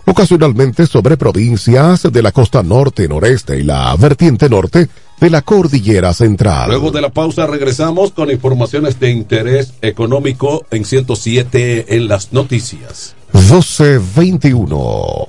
ocasionalmente 0.06 0.86
sobre 0.86 1.16
provincias 1.16 2.10
de 2.10 2.22
la 2.22 2.32
costa 2.32 2.62
norte, 2.62 3.06
noreste 3.08 3.58
y 3.58 3.62
la 3.62 3.94
vertiente 3.96 4.48
norte 4.48 4.88
de 5.20 5.30
la 5.30 5.42
cordillera 5.42 6.14
central. 6.14 6.70
Luego 6.70 6.90
de 6.90 7.02
la 7.02 7.10
pausa 7.10 7.46
regresamos 7.46 8.12
con 8.12 8.30
informaciones 8.30 8.98
de 9.00 9.10
interés 9.10 9.74
económico 9.82 10.64
en 10.70 10.84
107 10.84 11.96
en 11.96 12.08
las 12.08 12.32
noticias. 12.32 13.14
1221. 13.32 15.28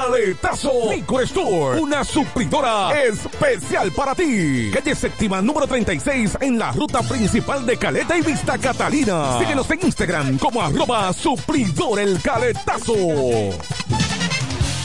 Caletazo 0.00 0.92
Liquor 0.92 1.24
Store, 1.24 1.80
una 1.80 2.04
supridora 2.04 3.02
especial 3.02 3.90
para 3.90 4.14
ti. 4.14 4.70
Calle 4.72 4.94
séptima 4.94 5.42
número 5.42 5.66
36 5.66 6.38
en 6.40 6.56
la 6.56 6.70
ruta 6.70 7.02
principal 7.02 7.66
de 7.66 7.76
Caleta 7.76 8.16
y 8.16 8.22
Vista 8.22 8.56
Catalina. 8.58 9.38
Síguenos 9.40 9.68
en 9.72 9.80
Instagram 9.82 10.38
como 10.38 10.62
arroba 10.62 11.12
supridor 11.12 11.98
el 11.98 12.22
caletazo. 12.22 12.94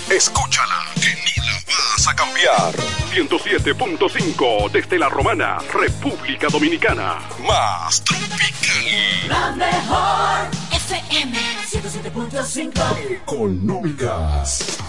Escúchala, 0.10 0.84
que 0.96 1.10
ni 1.10 1.46
la 1.46 1.54
vas 1.68 2.08
a 2.08 2.16
cambiar. 2.16 2.74
107.5 3.14 4.72
desde 4.72 4.98
la 4.98 5.10
Romana, 5.10 5.60
República 5.72 6.48
Dominicana. 6.48 7.20
Más 7.48 8.04
tropical. 8.04 9.30
La 9.30 9.52
mejor 9.52 10.50
FM 10.72 11.38
107.5 11.70 13.22
Económicas. 13.22 14.83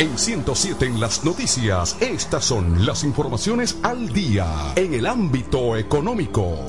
En 0.00 0.16
107 0.16 0.86
en 0.86 0.98
las 0.98 1.26
noticias, 1.26 1.94
estas 2.00 2.46
son 2.46 2.86
las 2.86 3.04
informaciones 3.04 3.76
al 3.82 4.10
día 4.14 4.72
en 4.74 4.94
el 4.94 5.04
ámbito 5.04 5.76
económico. 5.76 6.66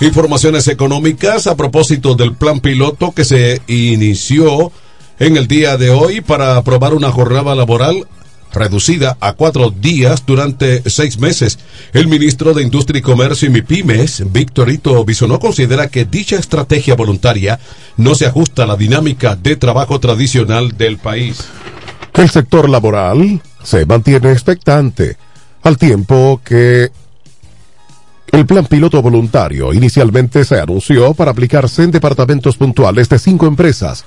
Informaciones 0.00 0.68
económicas 0.68 1.48
a 1.48 1.56
propósito 1.56 2.14
del 2.14 2.34
plan 2.34 2.60
piloto 2.60 3.10
que 3.10 3.24
se 3.24 3.62
inició 3.66 4.70
en 5.18 5.36
el 5.36 5.48
día 5.48 5.76
de 5.76 5.90
hoy 5.90 6.20
para 6.20 6.56
aprobar 6.56 6.94
una 6.94 7.10
jornada 7.10 7.56
laboral 7.56 8.06
reducida 8.52 9.16
a 9.20 9.32
cuatro 9.34 9.70
días 9.70 10.24
durante 10.26 10.88
seis 10.88 11.18
meses. 11.18 11.58
El 11.92 12.08
ministro 12.08 12.54
de 12.54 12.62
Industria 12.62 12.98
y 12.98 13.02
Comercio 13.02 13.48
y 13.48 13.52
MIPIMES, 13.52 14.32
Victorito 14.32 15.04
Bisonó, 15.04 15.38
considera 15.38 15.88
que 15.88 16.04
dicha 16.04 16.36
estrategia 16.36 16.94
voluntaria 16.94 17.60
no 17.96 18.14
se 18.14 18.26
ajusta 18.26 18.64
a 18.64 18.66
la 18.66 18.76
dinámica 18.76 19.36
de 19.36 19.56
trabajo 19.56 20.00
tradicional 20.00 20.76
del 20.76 20.98
país. 20.98 21.44
El 22.14 22.28
sector 22.28 22.68
laboral 22.68 23.40
se 23.62 23.86
mantiene 23.86 24.32
expectante, 24.32 25.16
al 25.62 25.78
tiempo 25.78 26.40
que 26.44 26.90
el 28.32 28.46
plan 28.46 28.66
piloto 28.66 29.02
voluntario 29.02 29.72
inicialmente 29.72 30.44
se 30.44 30.60
anunció 30.60 31.14
para 31.14 31.32
aplicarse 31.32 31.82
en 31.82 31.90
departamentos 31.90 32.56
puntuales 32.56 33.08
de 33.08 33.18
cinco 33.18 33.46
empresas, 33.46 34.04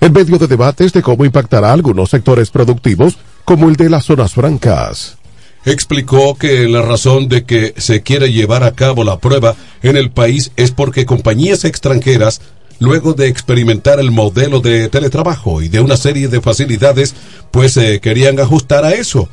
en 0.00 0.12
medio 0.12 0.38
de 0.38 0.46
debates 0.46 0.92
de 0.92 1.02
cómo 1.02 1.24
impactará 1.24 1.72
algunos 1.72 2.10
sectores 2.10 2.50
productivos 2.50 3.18
como 3.44 3.68
el 3.68 3.76
de 3.76 3.90
las 3.90 4.04
zonas 4.04 4.34
francas. 4.34 5.16
Explicó 5.64 6.34
que 6.36 6.68
la 6.68 6.82
razón 6.82 7.28
de 7.28 7.44
que 7.44 7.74
se 7.78 8.02
quiere 8.02 8.32
llevar 8.32 8.64
a 8.64 8.72
cabo 8.72 9.02
la 9.02 9.18
prueba 9.18 9.54
en 9.82 9.96
el 9.96 10.10
país 10.10 10.52
es 10.56 10.70
porque 10.70 11.06
compañías 11.06 11.64
extranjeras, 11.64 12.42
luego 12.80 13.14
de 13.14 13.28
experimentar 13.28 13.98
el 13.98 14.10
modelo 14.10 14.60
de 14.60 14.88
teletrabajo 14.88 15.62
y 15.62 15.68
de 15.68 15.80
una 15.80 15.96
serie 15.96 16.28
de 16.28 16.42
facilidades, 16.42 17.14
pues 17.50 17.72
se 17.72 18.00
querían 18.00 18.38
ajustar 18.40 18.84
a 18.84 18.92
eso. 18.92 19.28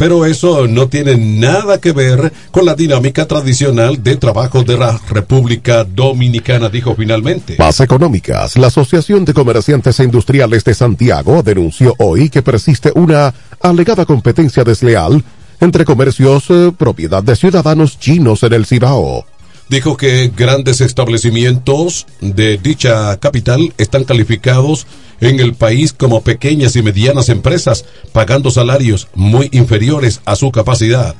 Pero 0.00 0.24
eso 0.24 0.66
no 0.66 0.88
tiene 0.88 1.18
nada 1.18 1.78
que 1.78 1.92
ver 1.92 2.32
con 2.52 2.64
la 2.64 2.74
dinámica 2.74 3.28
tradicional 3.28 4.02
de 4.02 4.16
trabajo 4.16 4.62
de 4.62 4.78
la 4.78 4.98
República 5.10 5.84
Dominicana, 5.84 6.70
dijo 6.70 6.94
finalmente. 6.94 7.56
Más 7.58 7.80
económicas. 7.80 8.56
La 8.56 8.68
Asociación 8.68 9.26
de 9.26 9.34
Comerciantes 9.34 10.00
e 10.00 10.04
Industriales 10.04 10.64
de 10.64 10.72
Santiago 10.72 11.42
denunció 11.42 11.94
hoy 11.98 12.30
que 12.30 12.40
persiste 12.40 12.90
una 12.94 13.34
alegada 13.60 14.06
competencia 14.06 14.64
desleal 14.64 15.22
entre 15.60 15.84
comercios 15.84 16.46
eh, 16.48 16.72
propiedad 16.74 17.22
de 17.22 17.36
ciudadanos 17.36 17.98
chinos 17.98 18.42
en 18.42 18.54
el 18.54 18.64
Cibao 18.64 19.26
dijo 19.70 19.96
que 19.96 20.32
grandes 20.36 20.80
establecimientos 20.80 22.06
de 22.20 22.58
dicha 22.58 23.16
capital 23.18 23.72
están 23.78 24.02
calificados 24.02 24.86
en 25.20 25.38
el 25.38 25.54
país 25.54 25.92
como 25.92 26.22
pequeñas 26.22 26.74
y 26.74 26.82
medianas 26.82 27.28
empresas, 27.28 27.84
pagando 28.12 28.50
salarios 28.50 29.08
muy 29.14 29.48
inferiores 29.52 30.20
a 30.24 30.34
su 30.34 30.50
capacidad. 30.50 31.14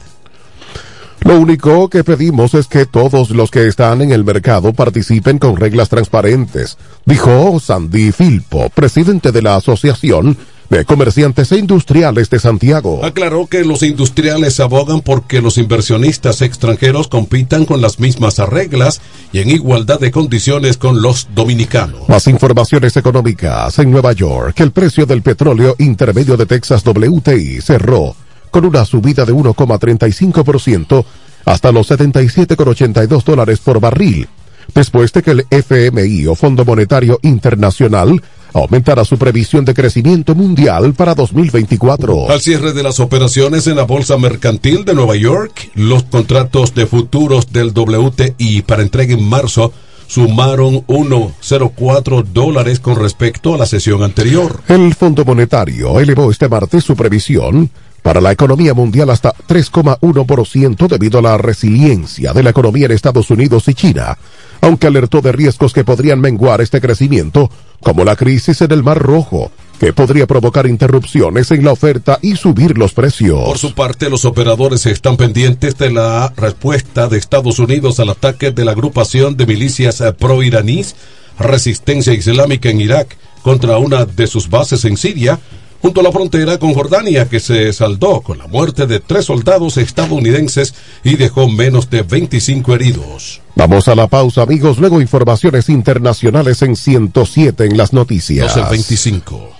Lo 1.20 1.38
único 1.38 1.88
que 1.90 2.02
pedimos 2.02 2.54
es 2.54 2.66
que 2.66 2.86
todos 2.86 3.30
los 3.30 3.50
que 3.50 3.68
están 3.68 4.00
en 4.02 4.10
el 4.10 4.24
mercado 4.24 4.72
participen 4.72 5.38
con 5.38 5.56
reglas 5.56 5.88
transparentes, 5.88 6.76
dijo 7.04 7.60
Sandy 7.60 8.10
Filpo, 8.10 8.68
presidente 8.70 9.30
de 9.30 9.42
la 9.42 9.56
Asociación 9.56 10.36
de 10.70 10.85
Comerciantes 10.85 11.50
e 11.50 11.59
Industriales 11.59 12.30
de 12.30 12.38
Santiago. 12.38 13.04
Aclaró 13.04 13.46
que 13.46 13.64
los 13.64 13.83
industriales 13.83 14.61
abogan 14.61 15.00
porque 15.00 15.42
los 15.42 15.59
inversionistas 15.59 16.42
extranjeros 16.42 17.09
compitan 17.09 17.66
con 17.66 17.80
las 17.83 17.98
mismas 17.98 18.38
reglas 18.38 19.00
y 19.33 19.40
en 19.40 19.50
igualdad 19.50 19.98
de 19.98 20.12
condiciones 20.12 20.76
con 20.76 21.02
los 21.02 21.28
dominicanos. 21.35 22.09
Más 22.09 22.28
informaciones 22.28 22.96
económicas 22.96 23.78
en 23.80 23.90
Nueva 23.90 24.12
York. 24.12 24.61
El 24.61 24.70
precio 24.70 25.06
del 25.06 25.22
petróleo 25.22 25.74
intermedio 25.78 26.37
de 26.37 26.46
Texas 26.46 26.85
WTI 26.87 27.61
cerró 27.61 28.14
con 28.52 28.64
una 28.64 28.85
subida 28.85 29.24
de 29.24 29.33
1,35% 29.33 31.04
hasta 31.44 31.72
los 31.72 31.90
77,82 31.90 33.24
dólares 33.24 33.59
por 33.59 33.80
barril, 33.80 34.28
después 34.72 35.12
de 35.12 35.22
que 35.22 35.30
el 35.33 35.46
FMI 35.50 36.26
o 36.28 36.37
Fondo 36.37 36.64
Monetario 36.64 37.18
Internacional 37.22 38.22
aumentará 38.52 39.04
su 39.04 39.18
previsión 39.18 39.64
de 39.64 39.74
crecimiento 39.74 40.34
mundial 40.34 40.94
para 40.94 41.14
2024. 41.14 42.30
Al 42.30 42.40
cierre 42.40 42.72
de 42.72 42.82
las 42.82 43.00
operaciones 43.00 43.66
en 43.66 43.76
la 43.76 43.84
Bolsa 43.84 44.16
Mercantil 44.16 44.84
de 44.84 44.94
Nueva 44.94 45.16
York, 45.16 45.70
los 45.74 46.04
contratos 46.04 46.74
de 46.74 46.86
futuros 46.86 47.52
del 47.52 47.72
WTI 47.72 48.62
para 48.62 48.82
entrega 48.82 49.14
en 49.14 49.28
marzo 49.28 49.72
sumaron 50.06 50.84
1,04 50.88 52.24
dólares 52.24 52.80
con 52.80 52.96
respecto 52.96 53.54
a 53.54 53.58
la 53.58 53.66
sesión 53.66 54.02
anterior. 54.02 54.60
El 54.66 54.92
Fondo 54.94 55.24
Monetario 55.24 56.00
elevó 56.00 56.30
este 56.32 56.48
martes 56.48 56.82
su 56.82 56.96
previsión 56.96 57.70
para 58.02 58.20
la 58.20 58.32
economía 58.32 58.74
mundial 58.74 59.10
hasta 59.10 59.32
3,1% 59.32 60.88
debido 60.88 61.18
a 61.18 61.22
la 61.22 61.38
resiliencia 61.38 62.32
de 62.32 62.42
la 62.42 62.50
economía 62.50 62.86
en 62.86 62.92
Estados 62.92 63.30
Unidos 63.30 63.68
y 63.68 63.74
China, 63.74 64.16
aunque 64.60 64.86
alertó 64.86 65.20
de 65.20 65.32
riesgos 65.32 65.72
que 65.72 65.84
podrían 65.84 66.20
menguar 66.20 66.60
este 66.60 66.80
crecimiento, 66.80 67.50
como 67.80 68.04
la 68.04 68.16
crisis 68.16 68.60
en 68.62 68.72
el 68.72 68.82
Mar 68.82 68.98
Rojo, 68.98 69.50
que 69.78 69.92
podría 69.94 70.26
provocar 70.26 70.66
interrupciones 70.66 71.50
en 71.50 71.64
la 71.64 71.72
oferta 71.72 72.18
y 72.20 72.36
subir 72.36 72.76
los 72.76 72.92
precios. 72.92 73.42
Por 73.44 73.58
su 73.58 73.74
parte, 73.74 74.10
los 74.10 74.26
operadores 74.26 74.84
están 74.84 75.16
pendientes 75.16 75.78
de 75.78 75.90
la 75.90 76.32
respuesta 76.36 77.08
de 77.08 77.16
Estados 77.16 77.58
Unidos 77.58 77.98
al 77.98 78.10
ataque 78.10 78.50
de 78.50 78.64
la 78.66 78.72
agrupación 78.72 79.36
de 79.36 79.46
milicias 79.46 80.02
pro-iraníes 80.18 80.96
Resistencia 81.40 82.12
Islámica 82.12 82.68
en 82.68 82.82
Irak 82.82 83.16
contra 83.42 83.78
una 83.78 84.04
de 84.04 84.26
sus 84.26 84.50
bases 84.50 84.84
en 84.84 84.98
Siria, 84.98 85.40
junto 85.81 86.01
a 86.01 86.05
la 86.05 86.12
frontera 86.12 86.59
con 86.59 86.75
Jordania, 86.75 87.29
que 87.29 87.40
se 87.40 87.73
saldó 87.73 88.21
con 88.21 88.38
la 88.38 88.47
muerte 88.47 88.87
de 88.87 89.01
tres 89.01 89.27
soldados 89.27 89.77
estadounidenses 89.77 90.75
y 91.05 91.16
dejó 91.16 91.49
menos 91.49 91.90
de 91.90 92.03
25 92.03 92.75
heridos. 92.75 93.40
Vamos 93.55 93.88
a 93.88 93.95
la 93.95 94.07
pausa, 94.07 94.43
amigos. 94.43 94.79
Luego 94.79 95.01
informaciones 95.01 95.69
internacionales 95.69 96.62
en 96.62 96.77
107 96.77 97.64
en 97.64 97.77
las 97.77 97.93
noticias. 97.93 98.57
12.25. 98.57 99.60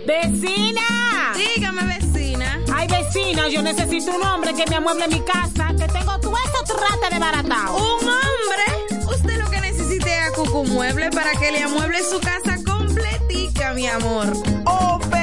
¡Vecina! 0.06 1.32
Dígame, 1.34 1.98
vecina. 1.98 2.60
Ay, 2.74 2.90
vecina, 2.90 3.48
yo 3.48 3.62
necesito 3.62 4.12
un 4.12 4.22
hombre 4.22 4.54
que 4.54 4.66
me 4.70 4.76
amueble 4.76 5.08
mi 5.08 5.22
casa, 5.22 5.74
que 5.78 5.88
tengo 5.88 6.20
todo 6.20 6.36
esto 6.46 6.76
trata 6.76 7.10
de 7.10 7.20
baratado. 7.20 7.78
¿Un 7.78 8.10
hombre? 8.10 8.66
Usted 9.08 9.42
lo 9.42 9.50
que 9.50 9.62
necesite 9.62 10.14
es 10.14 10.28
a 10.28 10.34
Cucu 10.34 10.66
Mueble 10.66 11.10
para 11.10 11.32
que 11.40 11.54
le 11.54 11.64
amueble 11.64 12.04
su 12.04 12.20
casa 12.20 12.58
completica, 12.66 13.72
mi 13.74 13.88
amor. 13.88 14.34
Oh, 14.66 15.00
pero 15.10 15.23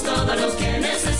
tenemos 0.00 0.02
todo 0.02 0.34
lo 0.34 0.56
que 0.56 0.78
necesitas. 0.78 1.19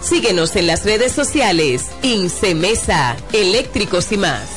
Síguenos 0.00 0.56
en 0.56 0.66
las 0.66 0.84
redes 0.84 1.12
sociales. 1.12 1.86
Incemesa, 2.02 3.16
eléctricos 3.32 4.12
y 4.12 4.16
más. 4.16 4.48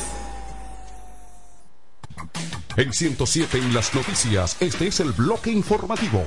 En 2.76 2.92
107 2.92 3.58
en 3.58 3.74
las 3.74 3.94
noticias, 3.94 4.56
este 4.60 4.86
es 4.86 5.00
el 5.00 5.12
bloque 5.12 5.50
informativo. 5.50 6.24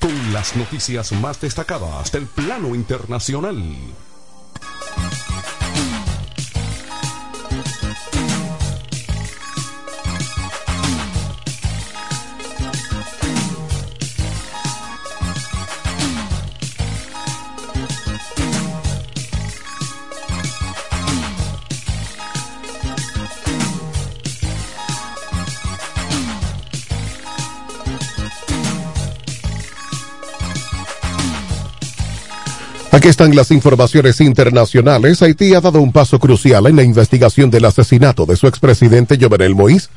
Con 0.00 0.32
las 0.32 0.56
noticias 0.56 1.12
más 1.12 1.40
destacadas 1.40 2.10
del 2.10 2.26
plano 2.26 2.74
internacional. 2.74 3.62
Aquí 33.00 33.08
están 33.08 33.34
las 33.34 33.50
informaciones 33.50 34.20
internacionales. 34.20 35.22
Haití 35.22 35.54
ha 35.54 35.62
dado 35.62 35.80
un 35.80 35.90
paso 35.90 36.18
crucial 36.18 36.66
en 36.66 36.76
la 36.76 36.82
investigación 36.82 37.50
del 37.50 37.64
asesinato 37.64 38.26
de 38.26 38.36
su 38.36 38.46
expresidente 38.46 39.16
Jovenel 39.18 39.56
Moïse, 39.56 39.88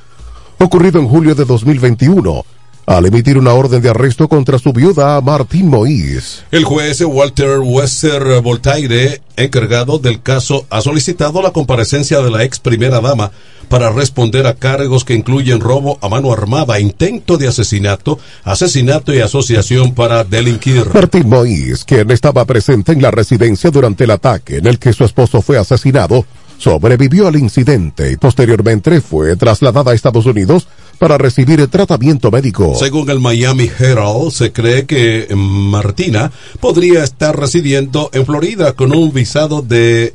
ocurrido 0.58 1.02
en 1.02 1.10
julio 1.10 1.36
de 1.36 1.44
2021, 1.44 2.46
al 2.86 3.06
emitir 3.06 3.38
una 3.38 3.54
orden 3.54 3.82
de 3.82 3.90
arresto 3.90 4.28
contra 4.28 4.60
su 4.60 4.74
viuda 4.74 5.20
Martín 5.22 5.70
Moïse. 5.70 6.44
El 6.52 6.64
juez 6.66 7.02
Walter 7.02 7.60
Wester 7.60 8.42
Voltaire, 8.42 9.22
encargado 9.38 10.00
del 10.00 10.22
caso, 10.22 10.66
ha 10.70 10.82
solicitado 10.82 11.42
la 11.42 11.52
comparecencia 11.52 12.20
de 12.20 12.30
la 12.30 12.44
ex 12.44 12.60
primera 12.60 13.00
dama 13.00 13.32
para 13.70 13.92
responder 13.92 14.46
a 14.46 14.56
cargos 14.56 15.06
que 15.06 15.16
incluyen 15.16 15.60
robo 15.60 15.98
a 16.02 16.10
mano 16.10 16.32
armada, 16.32 16.80
intento 16.80 17.38
de 17.38 17.48
asesinato, 17.48 18.20
asesinato 18.44 19.14
y 19.14 19.20
asociación 19.20 19.94
para 19.94 20.24
delinquir. 20.24 20.86
Martín 20.94 21.30
Moïse, 21.30 21.84
quien 21.86 22.12
estaba 22.12 22.46
presente 22.46 22.92
en 22.92 23.02
la 23.02 23.12
residencia 23.12 23.72
durante 23.72 24.04
el 24.04 24.12
ataque 24.12 24.58
en 24.58 24.68
el 24.68 24.78
que 24.78 24.94
su 24.94 25.04
esposo 25.04 25.42
fue 25.42 25.58
asesinado, 25.58 26.26
sobrevivió 26.58 27.28
al 27.28 27.36
incidente 27.36 28.12
y 28.12 28.18
posteriormente 28.18 29.02
fue 29.02 29.36
trasladada 29.36 29.92
a 29.92 29.96
Estados 29.96 30.26
Unidos 30.26 30.68
para 31.00 31.18
recibir 31.18 31.68
tratamiento 31.68 32.32
médico. 32.32 32.76
Según 32.78 33.10
el 33.10 33.20
Miami 33.20 33.70
Herald, 33.78 34.32
se 34.32 34.52
cree 34.52 34.86
que 34.86 35.28
Martina 35.36 36.32
podría 36.60 37.04
estar 37.04 37.38
residiendo 37.38 38.10
en 38.14 38.26
Florida 38.26 38.74
con 38.74 38.96
un 38.96 39.12
visado 39.12 39.62
de 39.62 40.14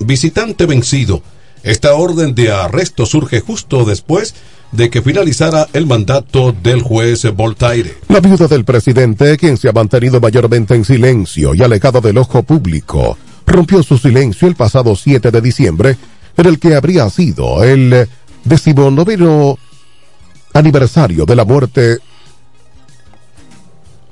visitante 0.00 0.66
vencido. 0.66 1.22
Esta 1.62 1.94
orden 1.94 2.34
de 2.34 2.52
arresto 2.52 3.06
surge 3.06 3.40
justo 3.40 3.84
después 3.84 4.34
de 4.72 4.90
que 4.90 5.02
finalizara 5.02 5.68
el 5.72 5.86
mandato 5.86 6.52
del 6.52 6.82
juez 6.82 7.24
Voltaire. 7.34 7.94
La 8.08 8.20
viuda 8.20 8.46
del 8.46 8.64
presidente, 8.64 9.36
quien 9.36 9.56
se 9.56 9.68
ha 9.68 9.72
mantenido 9.72 10.20
mayormente 10.20 10.74
en 10.74 10.84
silencio 10.84 11.54
y 11.54 11.62
alejada 11.62 12.00
del 12.00 12.18
ojo 12.18 12.42
público, 12.42 13.16
rompió 13.46 13.82
su 13.82 13.98
silencio 13.98 14.48
el 14.48 14.56
pasado 14.56 14.96
7 14.96 15.30
de 15.30 15.40
diciembre, 15.40 15.96
en 16.36 16.46
el 16.46 16.58
que 16.58 16.74
habría 16.74 17.08
sido 17.10 17.64
el 17.64 18.08
decimonoveno 18.44 19.58
aniversario 20.52 21.24
de 21.26 21.36
la 21.36 21.44
muerte 21.44 21.98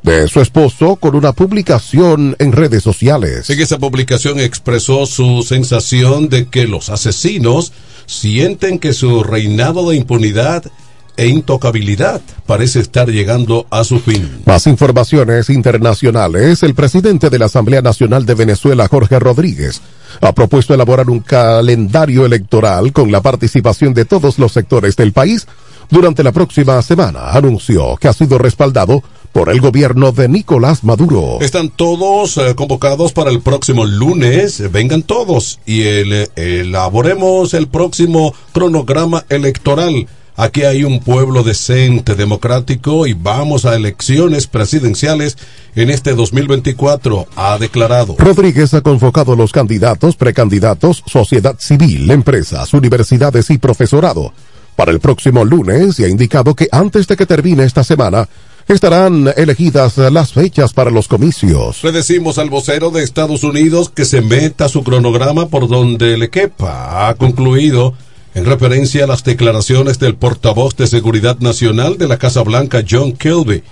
de 0.02 0.28
su 0.28 0.40
esposo 0.40 0.96
con 0.96 1.16
una 1.16 1.32
publicación 1.32 2.36
en 2.38 2.52
redes 2.52 2.82
sociales. 2.82 3.48
En 3.48 3.60
esa 3.60 3.78
publicación 3.78 4.38
expresó 4.38 5.06
su 5.06 5.42
sensación 5.42 6.28
de 6.28 6.46
que 6.46 6.66
los 6.66 6.90
asesinos 6.90 7.72
sienten 8.06 8.78
que 8.78 8.92
su 8.92 9.24
reinado 9.24 9.88
de 9.88 9.96
impunidad 9.96 10.70
e 11.16 11.26
intocabilidad 11.28 12.20
parece 12.46 12.80
estar 12.80 13.08
llegando 13.08 13.66
a 13.70 13.84
su 13.84 13.98
fin. 14.00 14.42
Más 14.46 14.66
informaciones 14.66 15.48
internacionales. 15.50 16.62
El 16.62 16.74
presidente 16.74 17.30
de 17.30 17.38
la 17.38 17.46
Asamblea 17.46 17.82
Nacional 17.82 18.26
de 18.26 18.34
Venezuela, 18.34 18.88
Jorge 18.88 19.18
Rodríguez, 19.18 19.80
ha 20.20 20.32
propuesto 20.32 20.74
elaborar 20.74 21.08
un 21.10 21.20
calendario 21.20 22.26
electoral 22.26 22.92
con 22.92 23.10
la 23.12 23.20
participación 23.20 23.94
de 23.94 24.04
todos 24.04 24.38
los 24.38 24.52
sectores 24.52 24.96
del 24.96 25.12
país 25.12 25.46
durante 25.90 26.22
la 26.24 26.32
próxima 26.32 26.80
semana. 26.82 27.30
Anunció 27.30 27.96
que 27.96 28.08
ha 28.08 28.12
sido 28.12 28.38
respaldado 28.38 29.02
por 29.32 29.50
el 29.50 29.60
gobierno 29.60 30.12
de 30.12 30.28
Nicolás 30.28 30.84
Maduro. 30.84 31.38
Están 31.40 31.68
todos 31.68 32.36
eh, 32.38 32.54
convocados 32.54 33.12
para 33.12 33.30
el 33.30 33.40
próximo 33.40 33.84
lunes. 33.84 34.70
Vengan 34.72 35.02
todos 35.02 35.58
y 35.66 35.82
el- 35.82 36.28
elaboremos 36.36 37.52
el 37.54 37.66
próximo 37.68 38.34
cronograma 38.52 39.24
electoral. 39.28 40.06
Aquí 40.36 40.62
hay 40.62 40.82
un 40.82 40.98
pueblo 40.98 41.44
decente, 41.44 42.16
democrático 42.16 43.06
y 43.06 43.12
vamos 43.12 43.64
a 43.64 43.76
elecciones 43.76 44.48
presidenciales 44.48 45.38
en 45.76 45.90
este 45.90 46.14
2024, 46.14 47.28
ha 47.36 47.56
declarado. 47.58 48.16
Rodríguez 48.18 48.74
ha 48.74 48.80
convocado 48.80 49.34
a 49.34 49.36
los 49.36 49.52
candidatos, 49.52 50.16
precandidatos, 50.16 51.04
sociedad 51.06 51.54
civil, 51.60 52.10
empresas, 52.10 52.74
universidades 52.74 53.48
y 53.50 53.58
profesorado 53.58 54.32
para 54.74 54.90
el 54.90 54.98
próximo 54.98 55.44
lunes 55.44 56.00
y 56.00 56.04
ha 56.04 56.08
indicado 56.08 56.54
que 56.56 56.68
antes 56.72 57.06
de 57.06 57.16
que 57.16 57.26
termine 57.26 57.62
esta 57.62 57.84
semana 57.84 58.28
estarán 58.66 59.30
elegidas 59.36 59.98
las 59.98 60.32
fechas 60.32 60.72
para 60.72 60.90
los 60.90 61.06
comicios. 61.06 61.84
Le 61.84 61.92
decimos 61.92 62.38
al 62.38 62.50
vocero 62.50 62.90
de 62.90 63.04
Estados 63.04 63.44
Unidos 63.44 63.88
que 63.88 64.04
se 64.04 64.20
meta 64.20 64.68
su 64.68 64.82
cronograma 64.82 65.46
por 65.46 65.68
donde 65.68 66.16
le 66.16 66.30
quepa. 66.30 67.08
Ha 67.08 67.14
concluido 67.14 67.94
en 68.34 68.44
referencia 68.44 69.04
a 69.04 69.06
las 69.06 69.24
declaraciones 69.24 69.98
del 69.98 70.16
portavoz 70.16 70.76
de 70.76 70.86
Seguridad 70.86 71.38
Nacional 71.38 71.98
de 71.98 72.08
la 72.08 72.18
Casa 72.18 72.42
Blanca, 72.42 72.82
John 72.88 73.12
Kilby, 73.12 73.62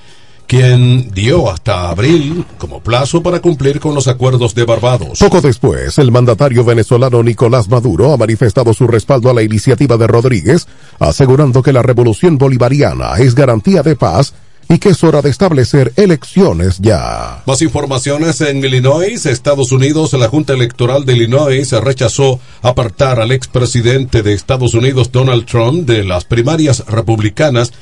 quien 0.47 1.11
dio 1.13 1.51
hasta 1.51 1.89
abril 1.89 2.45
como 2.59 2.81
plazo 2.81 3.23
para 3.23 3.41
cumplir 3.41 3.81
con 3.81 3.95
los 3.95 4.07
acuerdos 4.07 4.55
de 4.55 4.65
Barbados. 4.65 5.19
Poco 5.19 5.41
después, 5.41 5.99
el 5.99 6.13
mandatario 6.13 6.65
venezolano 6.65 7.23
Nicolás 7.23 7.69
Maduro 7.69 8.13
ha 8.13 8.17
manifestado 8.17 8.73
su 8.75 8.87
respaldo 8.87 9.31
a 9.31 9.35
la 9.35 9.43
iniciativa 9.43 9.97
de 9.97 10.07
Rodríguez, 10.07 10.67
asegurando 10.99 11.63
que 11.63 11.73
la 11.73 11.83
revolución 11.83 12.39
bolivariana 12.39 13.15
es 13.19 13.35
garantía 13.35 13.83
de 13.83 13.97
paz 13.97 14.35
y 14.73 14.79
que 14.79 14.89
es 14.89 15.05
hora 15.05 15.21
de 15.21 15.29
establecer 15.29 15.93
elecciones 15.97 16.79
ya. 16.81 17.43
Más 17.45 17.61
informaciones 17.61 18.41
en 18.41 18.65
Illinois, 18.65 19.27
Estados 19.27 19.71
Unidos. 19.71 20.15
La 20.15 20.29
Junta 20.29 20.55
Electoral 20.55 21.05
de 21.05 21.13
Illinois 21.13 21.71
rechazó 21.73 22.41
apartar 22.63 23.21
al 23.21 23.33
expresidente 23.33 24.23
de 24.23 24.33
Estados 24.33 24.73
Unidos, 24.73 25.13
Donald 25.13 25.45
Trump, 25.45 25.87
de 25.87 26.05
las 26.05 26.25
primarias 26.25 26.87
republicanas 26.87 27.73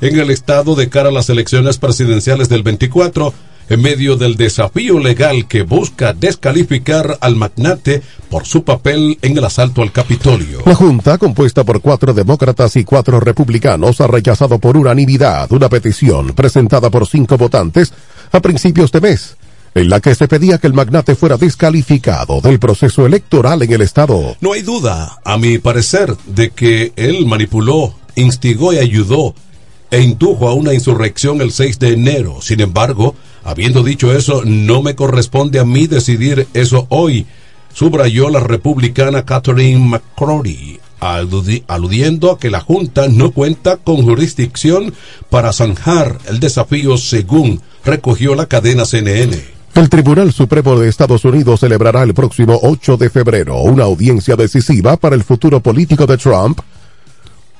en 0.00 0.18
el 0.18 0.30
estado 0.30 0.74
de 0.74 0.88
cara 0.88 1.10
a 1.10 1.12
las 1.12 1.30
elecciones 1.30 1.78
presidenciales 1.78 2.48
del 2.48 2.64
24 2.64 3.32
en 3.70 3.80
medio 3.80 4.16
del 4.16 4.36
desafío 4.36 4.98
legal 4.98 5.46
que 5.46 5.62
busca 5.62 6.12
descalificar 6.12 7.16
al 7.20 7.36
magnate 7.36 8.02
por 8.28 8.44
su 8.44 8.64
papel 8.64 9.16
en 9.22 9.38
el 9.38 9.44
asalto 9.44 9.82
al 9.82 9.92
Capitolio. 9.92 10.62
La 10.66 10.74
Junta, 10.74 11.18
compuesta 11.18 11.62
por 11.62 11.80
cuatro 11.80 12.12
demócratas 12.12 12.74
y 12.76 12.84
cuatro 12.84 13.20
republicanos, 13.20 14.00
ha 14.00 14.08
rechazado 14.08 14.58
por 14.58 14.76
unanimidad 14.76 15.50
una 15.52 15.68
petición 15.68 16.34
presentada 16.34 16.90
por 16.90 17.06
cinco 17.06 17.38
votantes 17.38 17.92
a 18.32 18.40
principios 18.40 18.90
de 18.90 19.00
mes, 19.00 19.36
en 19.76 19.88
la 19.88 20.00
que 20.00 20.16
se 20.16 20.26
pedía 20.26 20.58
que 20.58 20.66
el 20.66 20.74
magnate 20.74 21.14
fuera 21.14 21.36
descalificado 21.36 22.40
del 22.40 22.58
proceso 22.58 23.06
electoral 23.06 23.62
en 23.62 23.72
el 23.72 23.82
estado. 23.82 24.36
No 24.40 24.52
hay 24.52 24.62
duda, 24.62 25.20
a 25.24 25.38
mi 25.38 25.58
parecer, 25.58 26.16
de 26.26 26.50
que 26.50 26.92
él 26.96 27.24
manipuló, 27.24 27.94
instigó 28.16 28.72
y 28.72 28.78
ayudó 28.78 29.32
e 29.92 30.00
indujo 30.00 30.48
a 30.48 30.54
una 30.54 30.74
insurrección 30.74 31.40
el 31.40 31.52
6 31.52 31.78
de 31.78 31.92
enero. 31.92 32.38
Sin 32.40 32.60
embargo, 32.60 33.14
habiendo 33.44 33.82
dicho 33.82 34.12
eso, 34.16 34.42
no 34.44 34.82
me 34.82 34.94
corresponde 34.94 35.58
a 35.60 35.64
mí 35.64 35.86
decidir 35.86 36.46
eso 36.54 36.86
hoy, 36.90 37.26
subrayó 37.72 38.28
la 38.30 38.40
republicana 38.40 39.24
Catherine 39.24 39.78
McCrory, 39.78 40.80
aludi- 41.00 41.62
aludiendo 41.68 42.32
a 42.32 42.38
que 42.38 42.50
la 42.50 42.60
Junta 42.60 43.08
no 43.08 43.30
cuenta 43.30 43.76
con 43.76 44.02
jurisdicción 44.02 44.92
para 45.30 45.52
zanjar 45.52 46.18
el 46.28 46.40
desafío 46.40 46.96
según 46.98 47.60
recogió 47.84 48.34
la 48.34 48.46
cadena 48.46 48.84
CNN. 48.84 49.38
El 49.74 49.88
Tribunal 49.88 50.32
Supremo 50.32 50.76
de 50.78 50.88
Estados 50.88 51.24
Unidos 51.24 51.60
celebrará 51.60 52.02
el 52.02 52.12
próximo 52.12 52.58
8 52.60 52.96
de 52.96 53.08
febrero 53.08 53.56
una 53.62 53.84
audiencia 53.84 54.34
decisiva 54.34 54.96
para 54.96 55.14
el 55.14 55.22
futuro 55.22 55.60
político 55.60 56.06
de 56.06 56.18
Trump, 56.18 56.58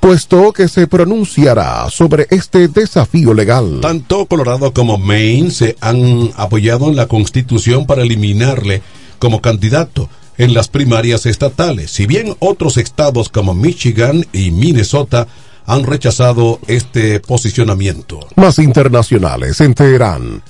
puesto 0.00 0.52
que 0.52 0.66
se 0.66 0.86
pronunciará 0.86 1.88
sobre 1.90 2.26
este 2.30 2.68
desafío 2.68 3.34
legal. 3.34 3.80
Tanto 3.82 4.26
Colorado 4.26 4.72
como 4.72 4.98
Maine 4.98 5.50
se 5.50 5.76
han 5.80 6.30
apoyado 6.36 6.88
en 6.88 6.96
la 6.96 7.06
Constitución 7.06 7.86
para 7.86 8.02
eliminarle 8.02 8.82
como 9.18 9.40
candidato 9.40 10.08
en 10.38 10.54
las 10.54 10.68
primarias 10.68 11.26
estatales, 11.26 11.90
si 11.90 12.06
bien 12.06 12.34
otros 12.38 12.78
estados 12.78 13.28
como 13.28 13.54
Michigan 13.54 14.24
y 14.32 14.50
Minnesota 14.50 15.28
han 15.66 15.84
rechazado 15.84 16.58
este 16.66 17.20
posicionamiento. 17.20 18.20
Más 18.36 18.58
internacionales 18.58 19.60
en 19.60 19.74
Teherán. 19.74 20.42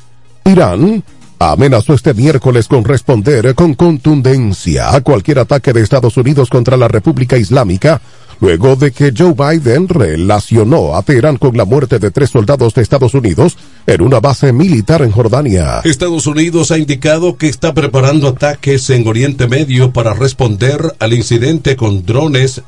Irán 0.45 1.03
amenazó 1.41 1.95
este 1.95 2.15
miércoles 2.15 2.69
con 2.69 2.85
responder 2.85 3.55
con 3.55 3.75
contundencia 3.75 4.95
a 4.95 5.01
cualquier 5.01 5.41
ataque 5.41 5.73
de 5.73 5.83
Estados 5.83 6.17
Unidos 6.17 6.49
contra 6.51 6.77
la 6.77 6.87
República 6.87 7.37
Islámica, 7.37 8.01
luego 8.41 8.77
de 8.77 8.91
que 8.91 9.13
Joe 9.17 9.35
Biden 9.35 9.89
relacionó 9.89 10.97
a 10.97 11.03
Teherán 11.03 11.37
con 11.37 11.57
la 11.57 11.65
muerte 11.65 11.99
de 11.99 12.11
tres 12.11 12.31
soldados 12.31 12.75
de 12.75 12.83
Estados 12.83 13.15
Unidos 13.15 13.57
en 13.87 14.03
una 14.03 14.21
base 14.21 14.53
militar 14.53 15.03
en 15.03 15.13
Jordania. 15.13 15.81
Estados 15.85 16.27
Unidos 16.27 16.71
ha 16.71 16.79
indicado 16.79 17.37
que 17.37 17.49
está 17.49 17.75
preparando 17.75 18.29
ataques 18.29 18.91
en 18.91 19.07
Oriente 19.07 19.47
Medio 19.47 19.93
para 19.93 20.15
responder 20.15 20.95
al 20.99 21.13
incidente 21.13 21.77
con 21.77 22.05
drones 22.05 22.63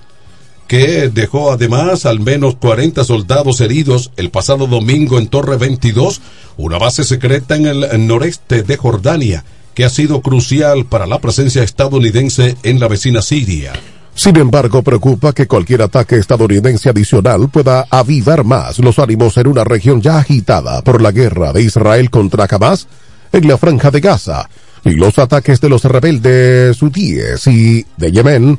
que 0.69 1.11
dejó 1.11 1.53
además 1.53 2.07
al 2.07 2.21
menos 2.21 2.57
40 2.57 3.05
soldados 3.05 3.61
heridos 3.61 4.11
el 4.17 4.31
pasado 4.31 4.67
domingo 4.67 5.19
en 5.19 5.27
Torre 5.27 5.57
22, 5.57 6.21
una 6.57 6.79
base 6.79 7.05
secreta 7.05 7.57
en 7.57 7.67
el 7.67 8.07
noreste 8.07 8.63
de 8.63 8.77
Jordania, 8.77 9.45
que 9.75 9.85
ha 9.85 9.91
sido 9.91 10.23
crucial 10.23 10.87
para 10.87 11.07
la 11.07 11.19
presencia 11.19 11.63
estadounidense 11.63 12.57
en 12.63 12.81
la 12.81 12.89
vecina 12.89 13.21
Siria. 13.21 13.73
Sin 14.15 14.37
embargo, 14.37 14.83
preocupa 14.83 15.33
que 15.33 15.47
cualquier 15.47 15.83
ataque 15.83 16.17
estadounidense 16.17 16.91
adicional 16.91 17.49
pueda 17.49 17.87
avivar 17.91 18.45
más 18.45 18.79
los 18.79 18.99
ánimos 18.99 19.37
en 19.39 19.47
una 19.47 19.65
región 19.65 20.03
ya 20.03 20.19
agitada 20.19 20.83
por 20.83 21.01
la 21.01 21.13
guerra 21.13 21.53
de 21.53 21.63
Israel 21.63 22.11
contra 22.11 22.47
Hamas 22.51 22.89
en 23.33 23.49
la 23.49 23.57
franja 23.57 23.91
de 23.91 24.01
Gaza 24.01 24.49
y 24.85 24.91
los 24.91 25.19
ataques 25.19 25.61
de 25.61 25.69
los 25.69 25.85
rebeldes 25.85 26.81
hutíes 26.83 27.47
y 27.47 27.87
de 27.97 28.13
Yemen 28.13 28.59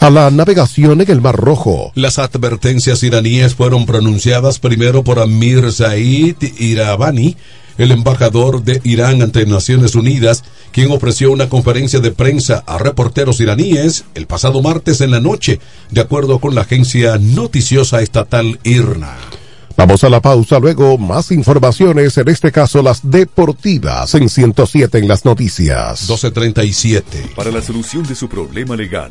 a 0.00 0.08
la 0.08 0.30
navegación 0.30 1.00
en 1.00 1.10
el 1.10 1.20
Mar 1.20 1.36
Rojo. 1.36 1.92
Las 1.94 2.18
advertencias 2.18 3.02
iraníes 3.02 3.54
fueron 3.54 3.84
pronunciadas 3.84 4.58
primero 4.58 5.04
por 5.04 5.18
Amir 5.18 5.72
Said 5.72 6.36
Irabani, 6.58 7.36
el 7.80 7.92
embajador 7.92 8.62
de 8.62 8.78
Irán 8.84 9.22
ante 9.22 9.46
Naciones 9.46 9.94
Unidas, 9.94 10.44
quien 10.70 10.92
ofreció 10.92 11.32
una 11.32 11.48
conferencia 11.48 11.98
de 11.98 12.10
prensa 12.10 12.62
a 12.66 12.76
reporteros 12.76 13.40
iraníes 13.40 14.04
el 14.14 14.26
pasado 14.26 14.60
martes 14.60 15.00
en 15.00 15.10
la 15.10 15.20
noche, 15.20 15.60
de 15.90 16.02
acuerdo 16.02 16.40
con 16.40 16.54
la 16.54 16.60
agencia 16.60 17.16
noticiosa 17.18 18.02
estatal 18.02 18.60
IRNA. 18.64 19.16
Vamos 19.78 20.04
a 20.04 20.10
la 20.10 20.20
pausa, 20.20 20.58
luego 20.58 20.98
más 20.98 21.30
informaciones, 21.30 22.18
en 22.18 22.28
este 22.28 22.52
caso 22.52 22.82
las 22.82 23.10
deportivas 23.10 24.14
en 24.14 24.28
107 24.28 24.98
en 24.98 25.08
las 25.08 25.24
noticias. 25.24 26.02
1237. 26.02 27.30
Para 27.34 27.50
la 27.50 27.62
solución 27.62 28.02
de 28.02 28.14
su 28.14 28.28
problema 28.28 28.76
legal, 28.76 29.10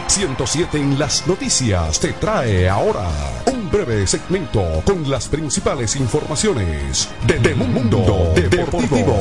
...107 0.08 0.76
en 0.76 1.00
las 1.00 1.26
noticias 1.26 2.00
te 2.00 2.14
trae 2.14 2.70
ahora 2.70 3.10
un 3.52 3.72
breve 3.72 4.06
segmento 4.06 4.84
con 4.86 5.10
las 5.10 5.28
principales 5.28 5.96
informaciones 5.96 7.10
de, 7.26 7.40
de 7.40 7.56
Mundo 7.56 8.32
Deportivo. 8.36 9.18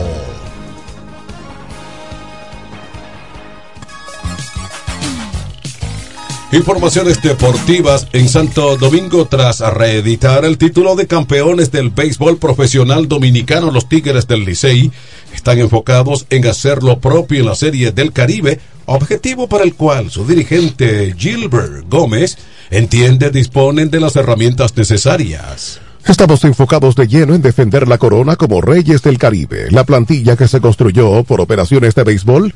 Informaciones 6.53 7.23
deportivas 7.23 8.09
en 8.13 8.29
Santo 8.29 8.77
Domingo 8.77 9.25
tras 9.25 9.61
reeditar 9.61 10.45
el 10.45 10.59
título 10.59 10.97
de 10.97 11.07
campeones 11.07 11.73
del 11.73 11.89
béisbol 11.89 12.37
profesional 12.37 13.09
dominicano 13.09 13.71
los 13.71 13.89
Tigres 13.89 14.29
del 14.29 14.45
Licey 14.45 14.93
están 15.35 15.59
enfocados 15.61 16.27
en 16.29 16.47
hacer 16.47 16.83
lo 16.83 16.99
propio 16.99 17.41
en 17.41 17.47
la 17.47 17.55
Serie 17.55 17.91
del 17.91 18.13
Caribe, 18.13 18.61
objetivo 18.85 19.49
para 19.49 19.65
el 19.65 19.75
cual 19.75 20.11
su 20.11 20.27
dirigente 20.27 21.15
Gilbert 21.17 21.89
Gómez 21.89 22.37
entiende 22.69 23.31
disponen 23.31 23.91
de 23.91 24.01
las 24.01 24.17
herramientas 24.17 24.77
necesarias. 24.77 25.81
Estamos 26.07 26.45
enfocados 26.45 26.97
de 26.97 27.09
lleno 27.09 27.35
en 27.35 27.41
defender 27.41 27.89
la 27.89 27.97
corona 27.97 28.37
como 28.37 28.61
reyes 28.61 29.01
del 29.01 29.17
Caribe, 29.17 29.71
la 29.71 29.85
plantilla 29.85 30.37
que 30.37 30.49
se 30.49 30.61
construyó 30.61 31.25
por 31.25 31.41
operaciones 31.41 31.95
de 31.95 32.05
béisbol 32.05 32.53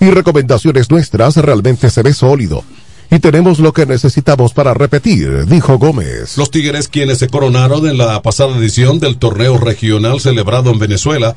y 0.00 0.10
recomendaciones 0.10 0.90
nuestras 0.90 1.36
realmente 1.36 1.88
se 1.88 2.02
ve 2.02 2.12
sólido. 2.12 2.62
Y 3.10 3.20
tenemos 3.20 3.58
lo 3.58 3.72
que 3.72 3.86
necesitamos 3.86 4.52
para 4.52 4.74
repetir, 4.74 5.46
dijo 5.46 5.78
Gómez. 5.78 6.36
Los 6.36 6.50
Tigres, 6.50 6.88
quienes 6.88 7.18
se 7.18 7.28
coronaron 7.28 7.88
en 7.88 7.96
la 7.96 8.20
pasada 8.20 8.56
edición 8.58 8.98
del 8.98 9.16
torneo 9.16 9.56
regional 9.56 10.20
celebrado 10.20 10.70
en 10.70 10.78
Venezuela, 10.78 11.34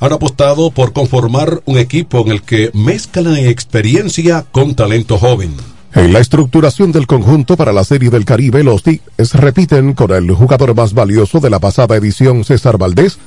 han 0.00 0.12
apostado 0.12 0.72
por 0.72 0.92
conformar 0.92 1.62
un 1.64 1.78
equipo 1.78 2.22
en 2.22 2.32
el 2.32 2.42
que 2.42 2.70
mezclan 2.74 3.36
experiencia 3.36 4.44
con 4.50 4.74
talento 4.74 5.16
joven. 5.16 5.54
En 5.94 6.12
la 6.12 6.18
estructuración 6.18 6.90
del 6.90 7.06
conjunto 7.06 7.56
para 7.56 7.72
la 7.72 7.84
Serie 7.84 8.10
del 8.10 8.24
Caribe, 8.24 8.64
los 8.64 8.82
Tigres 8.82 9.32
repiten 9.34 9.92
con 9.92 10.10
el 10.10 10.28
jugador 10.32 10.74
más 10.74 10.92
valioso 10.92 11.38
de 11.38 11.50
la 11.50 11.60
pasada 11.60 11.96
edición, 11.96 12.44
César 12.44 12.78
Valdés, 12.78 13.18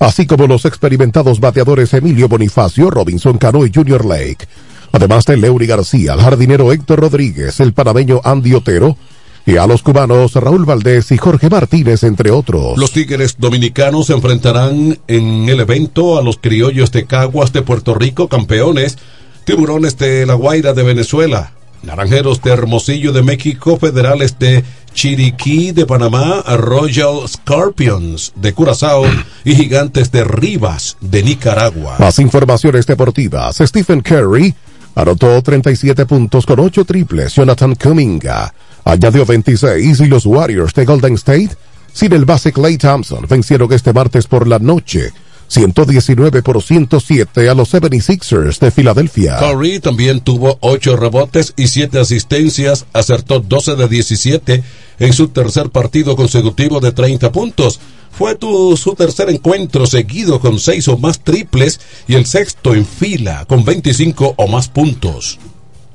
así 0.00 0.26
como 0.26 0.48
los 0.48 0.64
experimentados 0.64 1.38
bateadores 1.38 1.94
Emilio 1.94 2.28
Bonifacio, 2.28 2.90
Robinson 2.90 3.38
Cano 3.38 3.64
y 3.64 3.70
Junior 3.72 4.04
Lake. 4.04 4.48
Además 4.94 5.24
de 5.24 5.36
Leury 5.36 5.66
García, 5.66 6.14
el 6.14 6.20
jardinero 6.20 6.70
Héctor 6.70 7.00
Rodríguez, 7.00 7.58
el 7.58 7.72
panameño 7.72 8.20
Andy 8.22 8.54
Otero, 8.54 8.96
y 9.44 9.56
a 9.56 9.66
los 9.66 9.82
cubanos 9.82 10.34
Raúl 10.34 10.64
Valdés 10.64 11.10
y 11.10 11.18
Jorge 11.18 11.50
Martínez, 11.50 12.04
entre 12.04 12.30
otros. 12.30 12.78
Los 12.78 12.92
Tigres 12.92 13.34
dominicanos 13.36 14.06
se 14.06 14.12
enfrentarán 14.12 14.96
en 15.08 15.48
el 15.48 15.58
evento 15.58 16.16
a 16.16 16.22
los 16.22 16.38
criollos 16.38 16.92
de 16.92 17.06
Caguas 17.06 17.52
de 17.52 17.62
Puerto 17.62 17.96
Rico, 17.96 18.28
campeones, 18.28 18.96
tiburones 19.44 19.98
de 19.98 20.26
La 20.26 20.34
Guaira 20.34 20.74
de 20.74 20.84
Venezuela, 20.84 21.50
naranjeros 21.82 22.40
de 22.40 22.52
Hermosillo 22.52 23.12
de 23.12 23.24
México, 23.24 23.76
federales 23.76 24.38
de 24.38 24.62
Chiriquí 24.94 25.72
de 25.72 25.86
Panamá, 25.86 26.44
Royal 26.56 27.26
Scorpions 27.26 28.32
de 28.36 28.52
Curazao 28.52 29.04
y 29.44 29.56
gigantes 29.56 30.12
de 30.12 30.22
Rivas 30.22 30.96
de 31.00 31.24
Nicaragua. 31.24 31.96
Más 31.98 32.20
informaciones 32.20 32.86
deportivas. 32.86 33.56
Stephen 33.56 34.00
Curry 34.00 34.54
anotó 34.94 35.42
37 35.42 36.06
puntos 36.06 36.46
con 36.46 36.60
8 36.60 36.84
triples. 36.84 37.34
Jonathan 37.34 37.74
Kuminga 37.74 38.52
añadió 38.84 39.24
26 39.24 40.00
y 40.00 40.06
los 40.06 40.26
Warriors 40.26 40.74
de 40.74 40.84
Golden 40.84 41.14
State, 41.14 41.50
sin 41.92 42.12
el 42.12 42.24
base 42.24 42.52
Clay 42.52 42.76
Thompson, 42.76 43.26
vencieron 43.28 43.72
este 43.72 43.92
martes 43.92 44.26
por 44.26 44.46
la 44.46 44.58
noche 44.58 45.12
119 45.48 46.42
por 46.42 46.62
107 46.62 47.48
a 47.48 47.54
los 47.54 47.72
76ers 47.72 48.58
de 48.58 48.70
Filadelfia. 48.70 49.36
Curry 49.38 49.80
también 49.80 50.20
tuvo 50.20 50.58
8 50.60 50.96
rebotes 50.96 51.54
y 51.56 51.68
7 51.68 52.00
asistencias, 52.00 52.86
acertó 52.92 53.40
12 53.40 53.76
de 53.76 53.88
17 53.88 54.62
en 54.98 55.12
su 55.12 55.28
tercer 55.28 55.70
partido 55.70 56.16
consecutivo 56.16 56.80
de 56.80 56.92
30 56.92 57.32
puntos. 57.32 57.80
Fue 58.10 58.36
tu, 58.36 58.76
su 58.76 58.94
tercer 58.94 59.28
encuentro 59.28 59.86
seguido 59.86 60.38
con 60.38 60.58
6 60.60 60.88
o 60.88 60.98
más 60.98 61.20
triples 61.20 61.80
y 62.06 62.14
el 62.14 62.26
sexto 62.26 62.74
en 62.74 62.86
fila 62.86 63.44
con 63.46 63.64
25 63.64 64.34
o 64.36 64.46
más 64.46 64.68
puntos. 64.68 65.38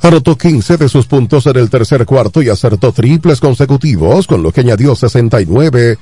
Anotó 0.01 0.37
15 0.37 0.77
de 0.77 0.87
sus 0.87 1.07
puntos 1.07 1.45
en 1.45 1.57
el 1.57 1.69
tercer 1.69 2.05
cuarto 2.05 2.41
y 2.41 2.49
acertó 2.49 2.93
triples 2.93 3.39
consecutivos, 3.39 4.27
con 4.27 4.41
lo 4.41 4.51
que 4.51 4.61
añadió 4.61 4.95
69 4.95 5.97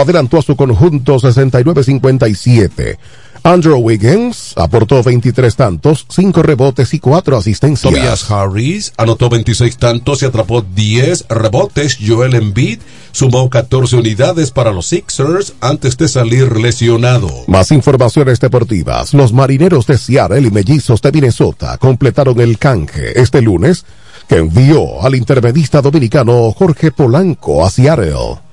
adelantó 0.00 0.38
a 0.38 0.42
su 0.42 0.56
conjunto 0.56 1.16
69-57. 1.16 2.98
Andrew 3.42 3.78
Wiggins 3.78 4.52
aportó 4.56 5.02
23 5.02 5.54
tantos, 5.54 6.06
5 6.10 6.42
rebotes 6.42 6.92
y 6.94 6.98
4 6.98 7.36
asistencias. 7.36 7.92
Tobias 7.92 8.30
Harris 8.30 8.92
anotó 8.96 9.28
26 9.28 9.76
tantos 9.76 10.22
y 10.22 10.26
atrapó 10.26 10.62
10 10.62 11.26
rebotes. 11.28 11.98
Joel 12.04 12.34
Embiid 12.34 12.80
sumó 13.12 13.48
14 13.48 13.96
unidades 13.96 14.50
para 14.50 14.72
los 14.72 14.86
Sixers 14.86 15.54
antes 15.60 15.96
de 15.96 16.08
salir 16.08 16.56
lesionado. 16.56 17.28
Más 17.46 17.70
informaciones 17.70 18.40
deportivas. 18.40 19.14
Los 19.14 19.32
marineros 19.32 19.86
de 19.86 19.98
Seattle 19.98 20.46
y 20.46 20.50
mellizos 20.50 21.00
de 21.00 21.12
Minnesota 21.12 21.78
completaron 21.78 22.40
el 22.40 22.58
canje 22.58 23.20
este 23.20 23.40
lunes 23.40 23.84
que 24.28 24.36
envió 24.36 25.02
al 25.02 25.14
intervenista 25.14 25.80
dominicano 25.80 26.52
Jorge 26.52 26.90
Polanco 26.90 27.64
a 27.64 27.70
Seattle. 27.70 28.47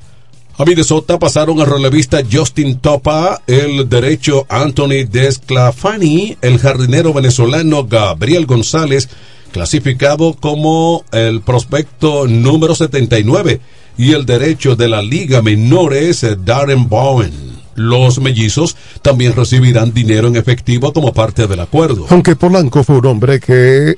A 0.58 0.64
Minnesota 0.64 1.20
pasaron 1.20 1.60
al 1.60 1.68
relevista 1.68 2.22
Justin 2.32 2.80
Topa, 2.80 3.42
el 3.46 3.90
derecho 3.90 4.46
Anthony 4.48 5.04
Desclafani, 5.12 6.38
el 6.42 6.60
jardinero 6.60 7.12
venezolano 7.12 7.84
Gabriel 7.84 8.46
González, 8.46 9.10
clasificado 9.52 10.34
como 10.34 11.04
el 11.12 11.42
prospecto 11.42 12.26
número 12.26 12.74
79, 12.74 13.60
y 13.98 14.14
el 14.14 14.26
derecho 14.26 14.78
de 14.78 14.88
la 14.88 15.02
Liga 15.02 15.42
Menores 15.42 16.26
Darren 16.46 16.88
Bowen. 16.88 17.34
Los 17.76 18.22
mellizos 18.22 18.78
también 19.02 19.36
recibirán 19.36 19.94
dinero 19.94 20.30
en 20.30 20.38
efectivo 20.38 20.94
como 20.94 21.14
parte 21.14 21.48
del 21.48 21.60
acuerdo. 21.60 22.06
Aunque 22.10 22.38
Polanco 22.38 22.82
fue 22.86 23.00
un 23.00 23.08
hombre 23.08 23.42
que 23.42 23.98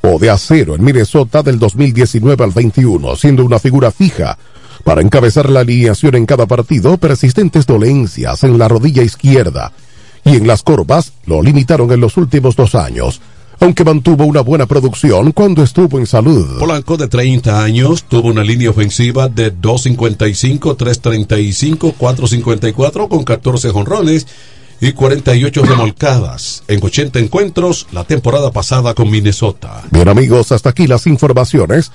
o 0.00 0.18
de 0.18 0.30
acero 0.30 0.74
en 0.74 0.82
Minnesota 0.82 1.42
del 1.42 1.58
2019 1.58 2.44
al 2.44 2.50
21, 2.50 3.14
siendo 3.16 3.44
una 3.44 3.58
figura 3.58 3.90
fija 3.90 4.38
para 4.84 5.02
encabezar 5.02 5.48
la 5.48 5.60
alineación 5.60 6.14
en 6.14 6.26
cada 6.26 6.46
partido, 6.46 6.96
persistentes 6.96 7.66
dolencias 7.66 8.44
en 8.44 8.58
la 8.58 8.68
rodilla 8.68 9.02
izquierda 9.02 9.72
y 10.24 10.36
en 10.36 10.46
las 10.46 10.62
corvas 10.62 11.12
lo 11.26 11.42
limitaron 11.42 11.90
en 11.92 12.00
los 12.00 12.16
últimos 12.16 12.56
dos 12.56 12.74
años, 12.74 13.20
aunque 13.60 13.84
mantuvo 13.84 14.24
una 14.24 14.40
buena 14.40 14.66
producción 14.66 15.32
cuando 15.32 15.62
estuvo 15.62 15.98
en 15.98 16.06
salud. 16.06 16.58
Polanco, 16.58 16.96
de 16.96 17.08
30 17.08 17.62
años, 17.62 18.04
tuvo 18.04 18.28
una 18.28 18.44
línea 18.44 18.70
ofensiva 18.70 19.28
de 19.28 19.54
2.55, 19.54 20.76
3.35, 20.76 21.94
4.54 21.96 23.08
con 23.08 23.24
14 23.24 23.70
jonrones 23.70 24.26
y 24.80 24.92
48 24.92 25.62
remolcadas 25.64 26.64
en 26.66 26.82
80 26.82 27.20
encuentros 27.20 27.86
la 27.92 28.02
temporada 28.02 28.50
pasada 28.50 28.94
con 28.94 29.08
Minnesota. 29.10 29.82
Bien 29.92 30.08
amigos, 30.08 30.50
hasta 30.50 30.70
aquí 30.70 30.88
las 30.88 31.06
informaciones. 31.06 31.92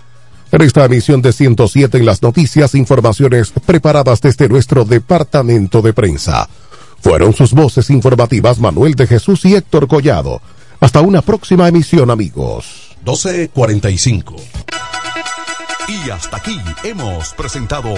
En 0.52 0.62
esta 0.62 0.86
emisión 0.86 1.22
de 1.22 1.34
107 1.34 1.98
en 1.98 2.06
las 2.06 2.22
noticias, 2.22 2.74
informaciones 2.76 3.52
preparadas 3.66 4.22
desde 4.22 4.48
nuestro 4.48 4.86
departamento 4.86 5.82
de 5.82 5.94
prensa. 5.94 6.48
Fueron 7.02 7.34
sus 7.34 7.54
voces 7.54 7.90
informativas 7.90 8.60
Manuel 8.60 8.96
de 8.96 9.08
Jesús 9.08 9.44
y 9.46 9.56
Héctor 9.56 9.88
Collado. 9.88 10.42
Hasta 10.80 11.02
una 11.02 11.22
próxima 11.22 11.68
emisión, 11.68 12.10
amigos. 12.10 12.96
1245. 13.06 14.36
Y 15.88 16.10
hasta 16.10 16.38
aquí 16.38 16.60
hemos 16.84 17.34
presentado 17.34 17.94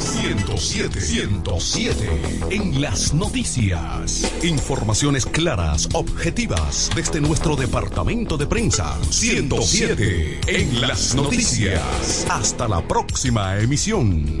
107. 0.00 1.00
107. 1.00 2.20
En 2.50 2.80
las 2.80 3.12
noticias. 3.14 4.32
Informaciones 4.42 5.26
claras, 5.26 5.88
objetivas, 5.92 6.90
desde 6.94 7.20
nuestro 7.20 7.56
departamento 7.56 8.36
de 8.36 8.46
prensa. 8.46 8.96
107. 9.10 10.40
En 10.46 10.80
las 10.80 11.14
noticias. 11.14 12.26
Hasta 12.30 12.68
la 12.68 12.86
próxima 12.86 13.58
emisión. 13.58 14.40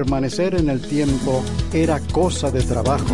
permanecer 0.01 0.55
en 0.55 0.67
el 0.67 0.81
tiempo 0.81 1.43
era 1.71 1.99
cosa 2.11 2.49
de 2.49 2.63
trabajo. 2.63 3.13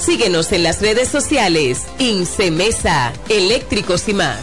Síguenos 0.00 0.50
en 0.52 0.62
las 0.62 0.80
redes 0.80 1.08
sociales. 1.08 1.86
Incemesa, 1.98 3.12
eléctricos 3.28 4.08
y 4.08 4.14
más. 4.14 4.40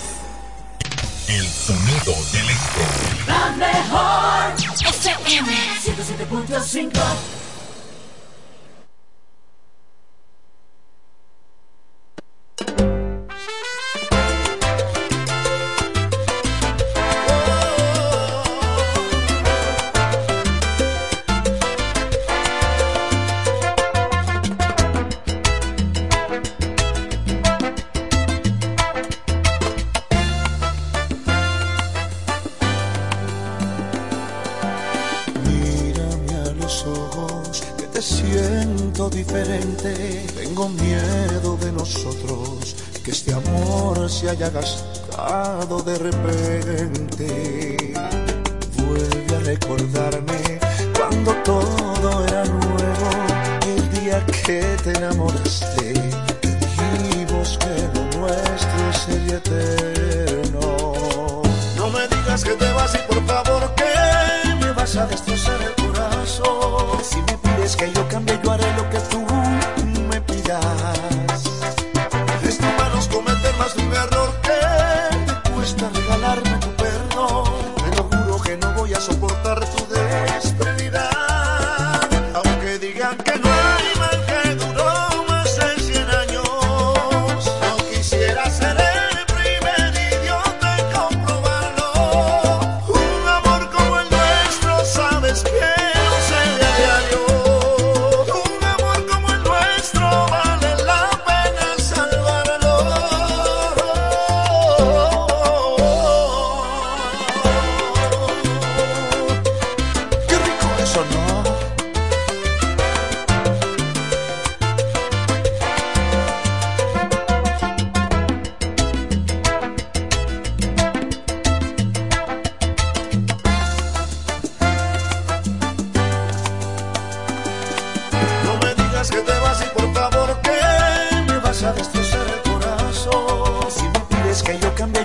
El 1.27 1.47
sonido 1.47 2.13
del 2.31 2.49
este. 2.49 3.27
La 3.27 3.51
mejor 3.57 4.53
FM 4.87 5.51
107.5 5.83 6.91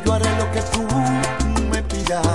yo 0.04 0.12
haré 0.12 0.30
lo 0.36 0.50
que 0.52 0.62
tú 0.72 0.82
me 1.70 1.82
pidas. 1.82 2.26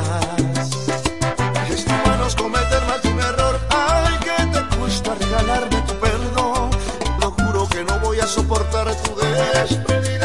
Es 1.70 1.86
tu 1.86 1.94
manos 2.08 2.36
cometer 2.36 2.82
más 2.88 3.02
de 3.04 3.10
un 3.10 3.20
error, 3.20 3.60
ay, 3.70 4.18
que 4.20 4.46
te 4.54 4.78
cuesta 4.78 5.16
regalarme 5.16 5.82
tu 5.82 5.94
perdón. 5.96 6.70
Lo 7.22 7.32
juro 7.32 7.68
que 7.70 7.84
no 7.84 8.00
voy 8.00 8.20
a 8.20 8.28
soportar 8.28 8.94
tu 8.96 9.16
desprecio. 9.16 10.17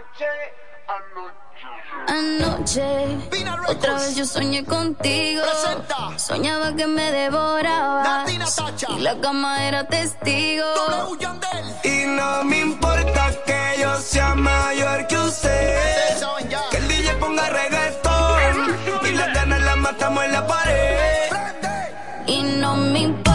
Anoche, 0.00 0.24
anoche, 2.08 2.82
Anoche. 3.28 3.68
otra 3.68 3.94
vez 3.94 4.16
yo 4.16 4.24
soñé 4.24 4.64
contigo. 4.64 5.42
Presenta. 5.42 6.18
Soñaba 6.18 6.74
que 6.74 6.86
me 6.86 7.12
devoraba. 7.12 8.24
Y 8.88 9.00
la 9.00 9.20
cama 9.20 9.66
era 9.68 9.86
testigo. 9.86 10.64
Y 11.84 12.06
no 12.06 12.44
me 12.44 12.60
importa 12.60 13.30
que 13.44 13.80
yo 13.82 13.94
sea 13.98 14.34
mayor 14.34 15.06
que 15.06 15.18
usted. 15.18 16.18
Que 16.70 16.76
el 16.78 16.88
DJ 16.88 17.16
ponga 17.16 17.48
reggaetón. 17.50 18.76
Y 19.04 19.12
las 19.12 19.34
ganas 19.34 19.60
las 19.60 19.76
matamos 19.76 20.24
en 20.24 20.32
la 20.32 20.46
pared. 20.46 21.30
Y 22.26 22.42
no 22.42 22.74
me 22.76 23.00
importa. 23.00 23.29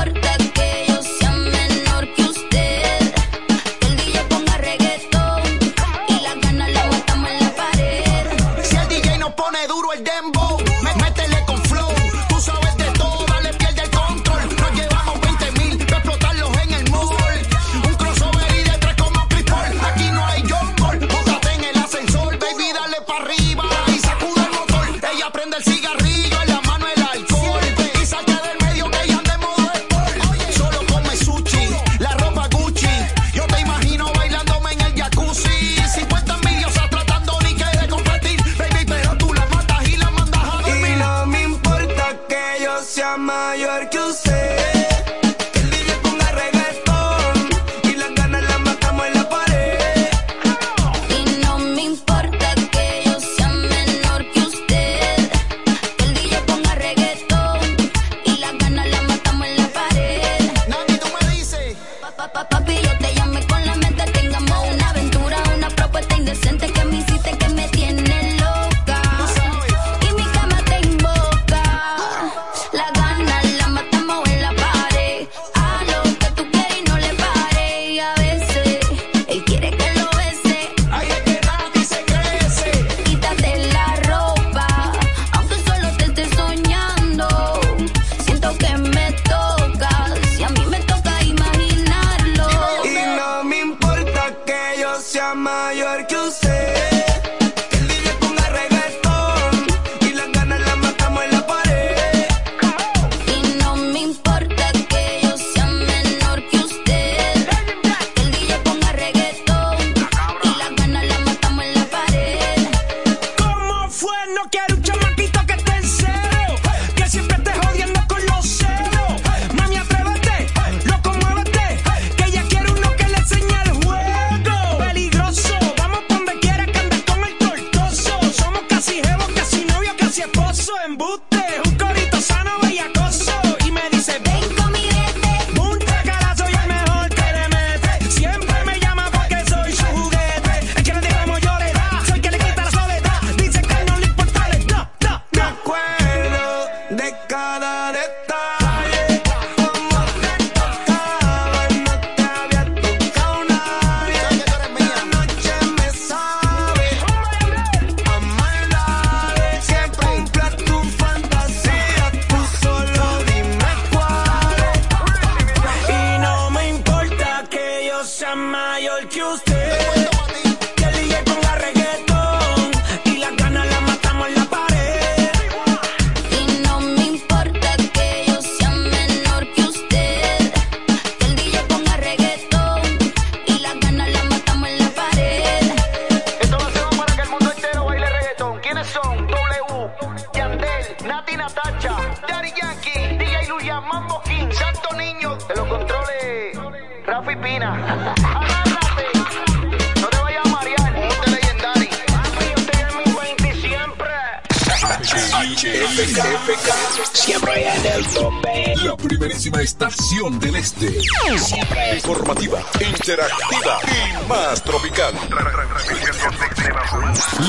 Más 214.27 214.63
tropical. 214.63 215.13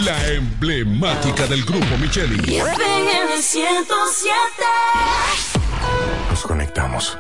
La 0.05 0.27
emblemática 0.29 1.47
del 1.47 1.65
grupo 1.65 1.97
Micheli. 1.99 2.57
FM 2.57 3.43
107. 3.43 4.35
Nos 6.31 6.43
conectamos 6.43 7.19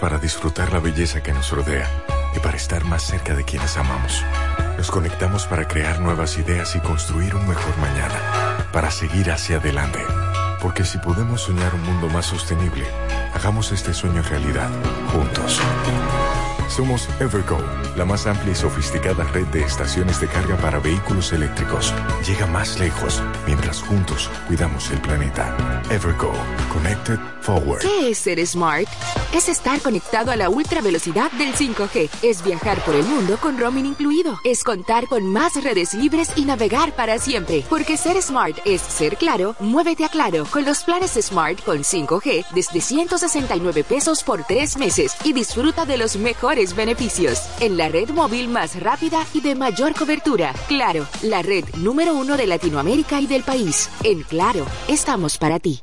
para 0.00 0.18
disfrutar 0.18 0.72
la 0.72 0.80
belleza 0.80 1.22
que 1.22 1.32
nos 1.32 1.50
rodea 1.50 1.88
y 2.34 2.38
para 2.40 2.56
estar 2.56 2.84
más 2.84 3.02
cerca 3.02 3.34
de 3.34 3.44
quienes 3.44 3.76
amamos. 3.76 4.22
Nos 4.76 4.90
conectamos 4.90 5.46
para 5.46 5.68
crear 5.68 6.00
nuevas 6.00 6.36
ideas 6.38 6.74
y 6.74 6.80
construir 6.80 7.34
un 7.34 7.46
mejor 7.48 7.76
mañana, 7.78 8.68
para 8.72 8.90
seguir 8.90 9.30
hacia 9.30 9.58
adelante. 9.58 10.00
Porque 10.60 10.84
si 10.84 10.98
podemos 10.98 11.42
soñar 11.42 11.74
un 11.74 11.82
mundo 11.82 12.08
más 12.08 12.26
sostenible, 12.26 12.86
hagamos 13.34 13.70
este 13.72 13.92
sueño 13.94 14.22
realidad, 14.22 14.70
juntos. 15.12 15.60
Somos 16.74 17.08
Evergo, 17.20 17.58
la 17.94 18.04
más 18.04 18.26
amplia 18.26 18.50
y 18.50 18.56
sofisticada 18.56 19.22
red 19.32 19.46
de 19.46 19.62
estaciones 19.62 20.20
de 20.20 20.26
carga 20.26 20.56
para 20.56 20.80
vehículos 20.80 21.32
eléctricos. 21.32 21.94
Llega 22.26 22.48
más 22.48 22.80
lejos 22.80 23.22
mientras 23.46 23.80
juntos 23.80 24.28
cuidamos 24.48 24.90
el 24.90 25.00
planeta. 25.00 25.56
Evergo, 25.88 26.32
Connected 26.72 27.20
Forward. 27.42 27.78
¿Qué 27.78 28.10
es 28.10 28.18
ser 28.18 28.44
smart? 28.44 28.88
Es 29.32 29.48
estar 29.48 29.80
conectado 29.82 30.32
a 30.32 30.36
la 30.36 30.48
ultra 30.48 30.80
velocidad 30.80 31.30
del 31.32 31.54
5G. 31.54 32.10
Es 32.22 32.42
viajar 32.42 32.84
por 32.84 32.96
el 32.96 33.04
mundo 33.04 33.38
con 33.40 33.56
roaming 33.56 33.86
incluido. 33.86 34.40
Es 34.42 34.64
contar 34.64 35.06
con 35.06 35.32
más 35.32 35.62
redes 35.62 35.94
libres 35.94 36.32
y 36.34 36.44
navegar 36.44 36.96
para 36.96 37.20
siempre. 37.20 37.64
Porque 37.70 37.96
ser 37.96 38.20
smart 38.20 38.58
es 38.64 38.80
ser 38.80 39.16
claro, 39.16 39.54
muévete 39.60 40.04
a 40.04 40.08
claro 40.08 40.44
con 40.50 40.64
los 40.64 40.82
planes 40.82 41.12
Smart 41.20 41.62
con 41.62 41.84
5G 41.84 42.46
desde 42.52 42.80
169 42.80 43.84
pesos 43.84 44.24
por 44.24 44.42
tres 44.42 44.76
meses 44.76 45.14
y 45.22 45.32
disfruta 45.32 45.84
de 45.84 45.98
los 45.98 46.16
mejores 46.16 46.63
beneficios. 46.72 47.42
En 47.60 47.76
la 47.76 47.88
red 47.88 48.10
móvil 48.10 48.48
más 48.48 48.80
rápida 48.80 49.26
y 49.34 49.40
de 49.40 49.54
mayor 49.54 49.94
cobertura. 49.94 50.54
Claro, 50.68 51.06
la 51.22 51.42
red 51.42 51.64
número 51.76 52.14
uno 52.14 52.36
de 52.36 52.46
Latinoamérica 52.46 53.20
y 53.20 53.26
del 53.26 53.42
país. 53.42 53.90
En 54.04 54.22
Claro, 54.22 54.64
estamos 54.88 55.36
para 55.36 55.58
ti. 55.58 55.82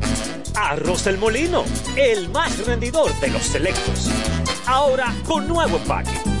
Arroz 0.55 1.05
del 1.05 1.17
Molino, 1.17 1.63
el 1.95 2.29
más 2.29 2.65
rendidor 2.65 3.13
de 3.19 3.29
los 3.29 3.43
selectos. 3.43 4.09
Ahora 4.65 5.13
con 5.25 5.47
nuevo 5.47 5.77
empaque. 5.77 6.40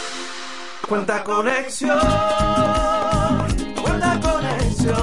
Cuenta 0.91 1.23
conexión, 1.23 1.97
cuenta 3.81 4.19
conexión. 4.19 4.93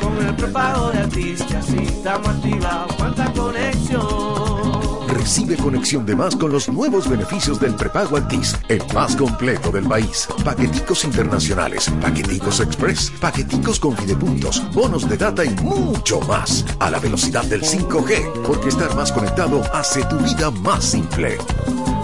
Con 0.00 0.26
el 0.26 0.34
prepago 0.34 0.90
de 0.90 0.98
artistas 0.98 1.66
y 1.72 1.84
estamos 1.84 2.28
activados. 2.28 2.92
Cuenta 2.96 3.32
conexión. 3.32 5.08
Recibe 5.10 5.56
conexión 5.58 6.04
de 6.04 6.16
más 6.16 6.34
con 6.34 6.50
los 6.50 6.68
nuevos 6.68 7.08
beneficios 7.08 7.60
del 7.60 7.76
prepago 7.76 8.16
Altis, 8.16 8.58
el 8.68 8.82
más 8.92 9.14
completo 9.14 9.70
del 9.70 9.86
país. 9.86 10.26
Paqueticos 10.44 11.04
internacionales, 11.04 11.88
paqueticos 12.02 12.58
express, 12.58 13.12
paqueticos 13.20 13.78
con 13.78 13.96
fidepuntos, 13.96 14.60
bonos 14.74 15.08
de 15.08 15.18
data 15.18 15.44
y 15.44 15.50
mucho 15.62 16.20
más. 16.22 16.64
A 16.80 16.90
la 16.90 16.98
velocidad 16.98 17.44
del 17.44 17.62
5G, 17.62 18.42
porque 18.44 18.70
estar 18.70 18.92
más 18.96 19.12
conectado 19.12 19.62
hace 19.72 20.02
tu 20.06 20.18
vida 20.18 20.50
más 20.50 20.82
simple. 20.82 21.38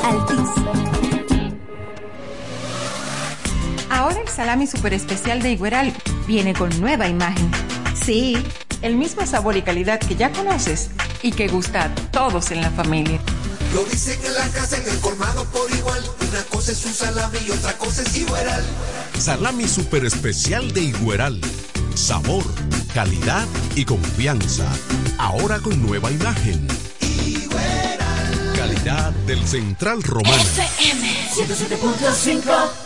Altis. 0.04 1.05
Ahora 4.06 4.20
el 4.20 4.28
salami 4.28 4.68
super 4.68 4.94
especial 4.94 5.42
de 5.42 5.50
Igueral 5.50 5.92
viene 6.28 6.54
con 6.54 6.70
nueva 6.80 7.08
imagen. 7.08 7.50
Sí, 8.00 8.38
el 8.80 8.94
mismo 8.94 9.26
sabor 9.26 9.56
y 9.56 9.62
calidad 9.62 9.98
que 9.98 10.14
ya 10.14 10.30
conoces 10.30 10.90
y 11.22 11.32
que 11.32 11.48
gusta 11.48 11.86
a 11.86 11.94
todos 12.12 12.52
en 12.52 12.60
la 12.60 12.70
familia. 12.70 13.18
Lo 13.74 13.82
dicen 13.82 14.16
en 14.24 14.34
la 14.34 14.48
casa, 14.50 14.76
en 14.76 14.88
el 14.88 15.00
colmado 15.00 15.44
por 15.46 15.68
igual. 15.72 16.00
Una 16.20 16.40
cosa 16.44 16.70
es 16.70 16.86
un 16.86 16.94
salami 16.94 17.38
y 17.48 17.50
otra 17.50 17.76
cosa 17.78 18.02
es 18.02 18.16
Igueral. 18.16 18.64
Salami 19.18 19.66
super 19.66 20.04
especial 20.04 20.72
de 20.72 20.82
Igueral. 20.82 21.40
Sabor, 21.96 22.44
calidad 22.94 23.48
y 23.74 23.84
confianza. 23.86 24.70
Ahora 25.18 25.58
con 25.58 25.84
nueva 25.84 26.12
imagen. 26.12 26.68
Calidad 28.54 29.10
del 29.26 29.44
Central 29.44 30.00
Romano. 30.04 30.44
FM 30.44 31.08
107.5. 31.34 32.85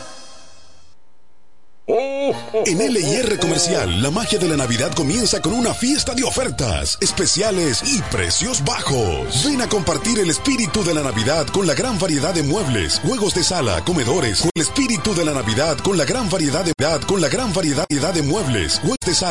En 2.66 2.78
LIR 2.78 3.38
Comercial, 3.40 4.00
la 4.00 4.10
magia 4.10 4.38
de 4.38 4.48
la 4.48 4.56
Navidad 4.56 4.92
comienza 4.94 5.42
con 5.42 5.52
una 5.52 5.74
fiesta 5.74 6.14
de 6.14 6.22
ofertas, 6.22 6.96
especiales 7.00 7.82
y 7.84 8.00
precios 8.02 8.62
bajos. 8.64 9.44
Ven 9.44 9.60
a 9.60 9.68
compartir 9.68 10.20
el 10.20 10.30
espíritu 10.30 10.84
de 10.84 10.94
la 10.94 11.02
Navidad 11.02 11.46
con 11.48 11.66
la 11.66 11.74
gran 11.74 11.98
variedad 11.98 12.32
de 12.32 12.44
muebles, 12.44 13.00
juegos 13.00 13.34
de 13.34 13.42
sala, 13.42 13.82
comedores. 13.84 14.46
El 14.54 14.62
espíritu 14.62 15.14
de 15.14 15.24
la 15.24 15.32
Navidad 15.32 15.78
con 15.78 15.98
la 15.98 16.04
gran 16.04 16.30
variedad 16.30 16.64
de 16.64 16.72
con 17.06 17.20
la 17.20 17.28
gran 17.28 17.52
variedad 17.52 17.86
de 17.88 18.22
muebles, 18.22 18.78
juegos 18.78 18.98
de 19.04 19.14
sala. 19.14 19.28